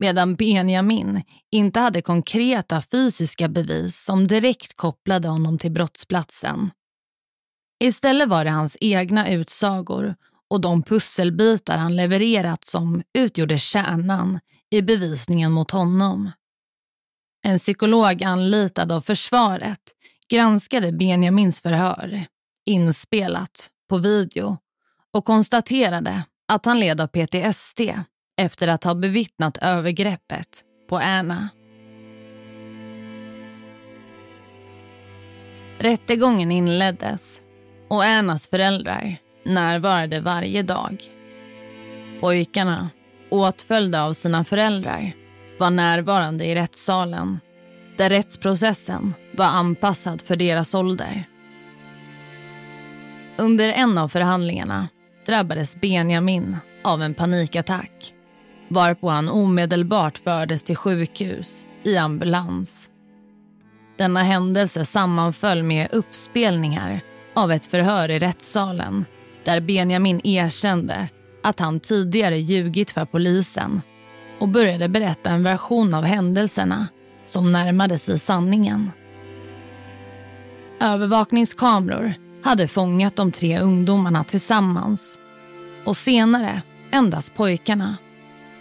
medan 0.03 0.35
Benjamin 0.35 1.23
inte 1.51 1.79
hade 1.79 2.01
konkreta 2.01 2.81
fysiska 2.81 3.47
bevis 3.47 4.03
som 4.03 4.27
direkt 4.27 4.77
kopplade 4.77 5.27
honom 5.27 5.57
till 5.57 5.71
brottsplatsen. 5.71 6.71
Istället 7.83 8.29
var 8.29 8.45
det 8.45 8.51
hans 8.51 8.77
egna 8.81 9.29
utsagor 9.29 10.15
och 10.49 10.61
de 10.61 10.83
pusselbitar 10.83 11.77
han 11.77 11.95
levererat 11.95 12.65
som 12.65 13.03
utgjorde 13.13 13.57
kärnan 13.57 14.39
i 14.71 14.81
bevisningen 14.81 15.51
mot 15.51 15.71
honom. 15.71 16.31
En 17.43 17.57
psykolog 17.57 18.23
anlitad 18.23 18.91
av 18.91 19.01
försvaret 19.01 19.81
granskade 20.29 20.91
Benjamins 20.91 21.61
förhör, 21.61 22.25
inspelat 22.65 23.69
på 23.89 23.97
video 23.97 24.57
och 25.13 25.25
konstaterade 25.25 26.23
att 26.47 26.65
han 26.65 26.79
led 26.79 27.01
av 27.01 27.07
PTSD 27.07 27.81
efter 28.37 28.67
att 28.67 28.83
ha 28.83 28.95
bevittnat 28.95 29.57
övergreppet 29.61 30.63
på 30.89 30.99
Erna. 30.99 31.49
Rättegången 35.77 36.51
inleddes 36.51 37.41
och 37.87 38.05
Ernas 38.05 38.47
föräldrar 38.47 39.17
närvarade 39.45 40.19
varje 40.19 40.63
dag. 40.63 41.03
Pojkarna, 42.19 42.89
åtföljda 43.29 44.03
av 44.03 44.13
sina 44.13 44.43
föräldrar, 44.43 45.11
var 45.59 45.69
närvarande 45.69 46.45
i 46.45 46.55
rättssalen 46.55 47.39
där 47.97 48.09
rättsprocessen 48.09 49.13
var 49.31 49.45
anpassad 49.45 50.21
för 50.21 50.35
deras 50.35 50.75
ålder. 50.75 51.23
Under 53.37 53.69
en 53.69 53.97
av 53.97 54.07
förhandlingarna 54.07 54.87
drabbades 55.25 55.81
Benjamin 55.81 56.57
av 56.83 57.01
en 57.01 57.13
panikattack 57.13 58.13
varpå 58.67 59.09
han 59.09 59.29
omedelbart 59.29 60.17
fördes 60.17 60.63
till 60.63 60.75
sjukhus 60.75 61.65
i 61.83 61.97
ambulans. 61.97 62.89
Denna 63.97 64.23
händelse 64.23 64.85
sammanföll 64.85 65.63
med 65.63 65.87
uppspelningar 65.91 67.01
av 67.33 67.51
ett 67.51 67.65
förhör 67.65 68.11
i 68.11 68.19
rättssalen 68.19 69.05
där 69.45 69.61
Benjamin 69.61 70.21
erkände 70.23 71.09
att 71.43 71.59
han 71.59 71.79
tidigare 71.79 72.37
ljugit 72.37 72.91
för 72.91 73.05
polisen 73.05 73.81
och 74.39 74.47
började 74.47 74.89
berätta 74.89 75.29
en 75.29 75.43
version 75.43 75.93
av 75.93 76.03
händelserna 76.03 76.87
som 77.25 77.51
närmade 77.51 77.97
sig 77.97 78.19
sanningen. 78.19 78.91
Övervakningskameror 80.79 82.13
hade 82.43 82.67
fångat 82.67 83.15
de 83.15 83.31
tre 83.31 83.59
ungdomarna 83.59 84.23
tillsammans 84.23 85.19
och 85.85 85.97
senare 85.97 86.61
endast 86.91 87.35
pojkarna 87.35 87.97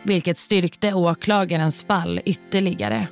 vilket 0.04 0.38
styrkte 0.38 0.94
åklagarens 0.94 1.84
fall 1.84 2.20
ytterligare. 2.24 3.08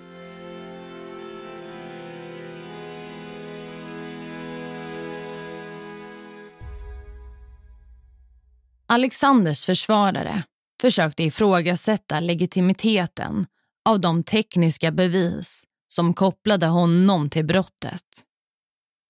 Alexanders 8.87 9.65
försvarare 9.65 10.43
försökte 10.81 11.23
ifrågasätta 11.23 12.21
legitimiteten 12.21 13.47
av 13.89 14.01
de 14.01 14.25
tekniska 14.25 14.91
bevis 14.91 15.65
som 15.89 16.15
kopplade 16.15 16.67
honom 16.67 17.31
till 17.31 17.45
brottet. 17.45 18.05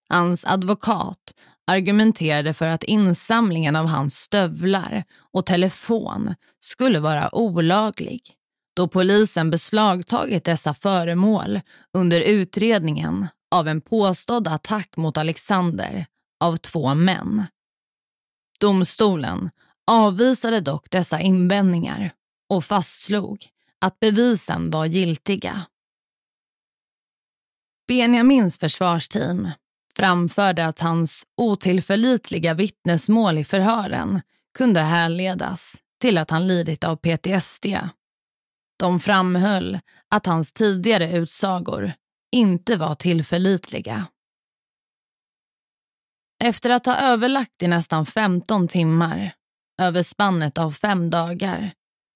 Hans 0.09 0.45
advokat 0.45 1.35
argumenterade 1.71 2.55
för 2.55 2.67
att 2.67 2.85
insamlingen 2.85 3.77
av 3.77 3.87
hans 3.87 4.17
stövlar 4.17 5.05
och 5.33 5.47
telefon 5.47 6.35
skulle 6.61 7.01
vara 7.01 7.35
olaglig 7.35 8.23
då 8.77 8.89
polisen 8.89 9.51
beslagtagit 9.51 10.45
dessa 10.45 10.75
föremål 10.75 11.61
under 11.93 12.21
utredningen 12.21 13.27
av 13.51 13.69
en 13.69 13.81
påstådd 13.81 14.49
attack 14.49 14.97
mot 14.97 15.17
Alexander 15.17 16.07
av 16.41 16.57
två 16.57 16.95
män. 16.95 17.45
Domstolen 18.61 19.51
avvisade 19.87 20.61
dock 20.61 20.91
dessa 20.91 21.21
invändningar 21.21 22.13
och 22.49 22.65
fastslog 22.65 23.47
att 23.79 24.01
bevisen 24.01 24.71
var 24.71 24.87
giltiga. 24.87 25.67
Benjamins 27.89 28.59
försvarsteam 28.59 29.49
framförde 30.01 30.67
att 30.67 30.81
hans 30.81 31.27
otillförlitliga 31.37 32.55
vittnesmål 32.55 33.39
i 33.39 33.45
förhören 33.45 34.21
kunde 34.59 34.81
härledas 34.81 35.83
till 36.01 36.19
att 36.19 36.31
han 36.31 36.47
lidit 36.47 36.85
av 36.85 36.97
PTSD. 36.97 37.67
De 38.79 39.01
framhöll 39.01 39.79
att 40.09 40.27
hans 40.27 40.53
tidigare 40.53 41.13
utsagor 41.13 41.93
inte 42.33 42.77
var 42.77 42.95
tillförlitliga. 42.95 44.07
Efter 46.45 46.71
att 46.71 46.87
ha 46.87 46.97
överlagt 46.97 47.63
i 47.63 47.69
nästan 47.69 48.07
15 48.07 48.69
timmar, 48.69 49.35
över 49.83 50.03
spannet 50.03 50.59
av 50.59 50.71
fem 50.71 51.11
dagar, 51.11 51.73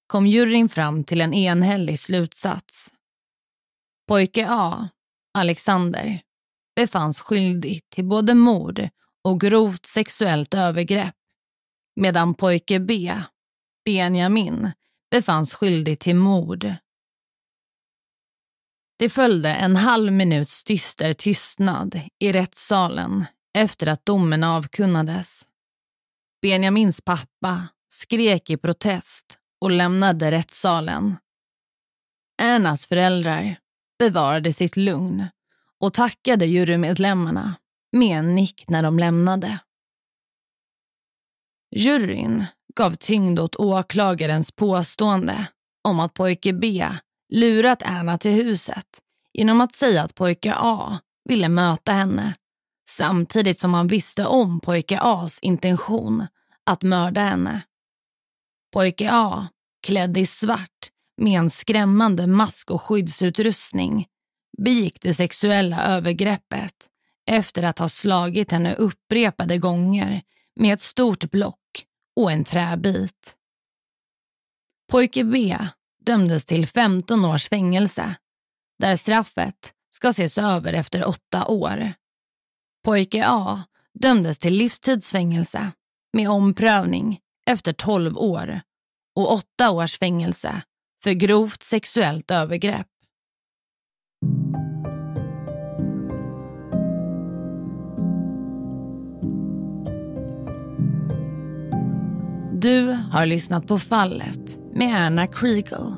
kom 0.07 0.27
juryn 0.27 0.69
fram 0.69 1.05
till 1.05 1.21
en 1.21 1.35
enhällig 1.35 1.99
slutsats. 1.99 2.93
Pojke 4.09 4.47
A, 4.51 4.89
Alexander, 5.39 6.21
befanns 6.77 7.21
skyldig 7.21 7.91
till 7.91 8.05
både 8.05 8.35
mord 8.35 8.89
och 9.25 9.41
grovt 9.41 9.87
sexuellt 9.87 10.55
övergrepp 10.55 11.15
medan 11.97 12.35
pojke 12.35 12.81
B, 12.81 13.21
Benjamin, 13.85 14.71
befanns 15.11 15.55
skyldig 15.55 15.99
till 15.99 16.17
mord. 16.17 16.75
Det 18.99 19.09
följde 19.09 19.55
en 19.55 19.77
halv 19.77 20.13
minuts 20.13 20.65
dyster 20.65 21.13
tystnad 21.13 22.01
i 22.19 22.33
rättssalen 22.33 23.25
efter 23.59 23.87
att 23.87 24.07
domen 24.07 24.45
avkunnades. 24.45 25.47
Benjamins 26.43 27.01
pappa 27.01 27.69
skrek 27.89 28.51
i 28.51 28.57
protest 28.57 29.39
och 29.61 29.71
lämnade 29.71 30.31
rättssalen. 30.31 31.17
Ernas 32.43 32.87
föräldrar 32.87 33.57
bevarade 33.99 34.53
sitt 34.53 34.77
lugn 34.77 35.29
och 35.85 35.95
tackade 35.95 36.47
jurymedlemmarna 36.47 37.55
med 37.93 38.19
en 38.19 38.35
nick 38.35 38.65
när 38.69 38.83
de 38.83 38.99
lämnade. 38.99 39.59
Juryn 41.77 42.45
gav 42.77 42.95
tyngd 42.95 43.41
åt 43.41 43.57
åklagarens 43.57 44.53
påstående 44.53 45.47
om 45.83 46.01
att 46.01 46.15
pojke 46.15 46.53
B 46.53 46.89
lurat 47.33 47.83
Erna 47.83 48.19
till 48.19 48.31
huset 48.33 48.87
genom 49.33 49.61
att 49.61 49.75
säga 49.75 50.03
att 50.03 50.15
pojke 50.15 50.55
A 50.57 50.99
ville 51.25 51.49
möta 51.49 51.93
henne 51.93 52.35
samtidigt 52.91 53.61
som 53.61 53.75
han 53.75 53.89
visste 53.89 54.27
om 54.27 54.61
pojke 54.61 54.97
A's 54.97 55.39
intention 55.43 56.27
att 56.67 56.83
mörda 56.83 57.21
henne. 57.21 57.61
Pojke 58.73 59.11
A 59.13 59.49
klädd 59.87 60.19
i 60.19 60.27
svart 60.27 60.91
med 61.17 61.39
en 61.39 61.51
skrämmande 61.51 62.27
mask 62.27 62.71
och 62.71 62.83
skyddsutrustning, 62.83 64.09
begick 64.59 65.01
det 65.01 65.15
sexuella 65.15 65.83
övergreppet 65.85 66.91
efter 67.27 67.63
att 67.63 67.79
ha 67.79 67.89
slagit 67.89 68.53
henne 68.53 68.75
upprepade 68.75 69.59
gånger 69.59 70.23
med 70.57 70.75
ett 70.75 70.83
stort 70.83 71.31
block 71.31 71.87
och 72.17 72.33
en 72.33 72.45
träbit. 72.45 73.37
Pojke 74.91 75.25
B 75.25 75.59
dömdes 76.01 76.45
till 76.45 76.67
15 76.67 77.25
års 77.25 77.49
fängelse 77.49 78.15
där 78.79 78.97
straffet 78.97 79.73
ska 79.91 80.09
ses 80.09 80.39
över 80.39 80.73
efter 80.73 81.05
åtta 81.05 81.47
år. 81.47 81.95
Pojke 82.85 83.25
A 83.27 83.63
dömdes 83.95 84.39
till 84.39 84.55
livstidsfängelse 84.55 85.73
med 86.13 86.31
omprövning 86.31 87.21
efter 87.47 87.73
12 87.73 88.19
år 88.19 88.61
och 89.17 89.33
åtta 89.33 89.71
års 89.71 89.99
fängelse 89.99 90.63
för 91.03 91.13
grovt 91.13 91.63
sexuellt 91.63 92.31
övergrepp. 92.31 92.87
Du 102.65 102.99
har 103.11 103.27
lyssnat 103.27 103.67
på 103.67 103.79
Fallet 103.79 104.59
med 104.75 105.07
Anna 105.07 105.27
Kriegel. 105.27 105.95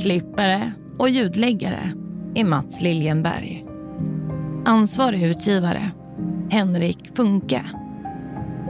Klippare 0.00 0.72
och 0.98 1.08
ljudläggare 1.08 1.92
är 2.34 2.44
Mats 2.44 2.80
Liljenberg. 2.80 3.64
Ansvarig 4.64 5.22
utgivare 5.22 5.90
Henrik 6.50 7.16
Funke. 7.16 7.64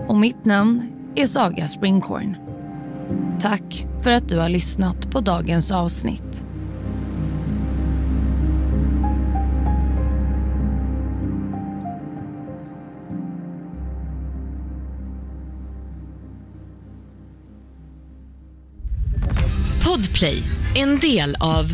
Och 0.09 0.17
mitt 0.17 0.45
namn 0.45 0.83
är 1.15 1.27
Saga 1.27 1.69
Springhorn. 1.69 2.37
Tack 3.41 3.87
för 4.03 4.11
att 4.11 4.29
du 4.29 4.39
har 4.39 4.49
lyssnat 4.49 5.11
på 5.11 5.21
dagens 5.21 5.71
avsnitt. 5.71 6.44
Podplay, 20.15 20.43
en 20.75 20.99
del 21.01 21.35
av 21.41 21.73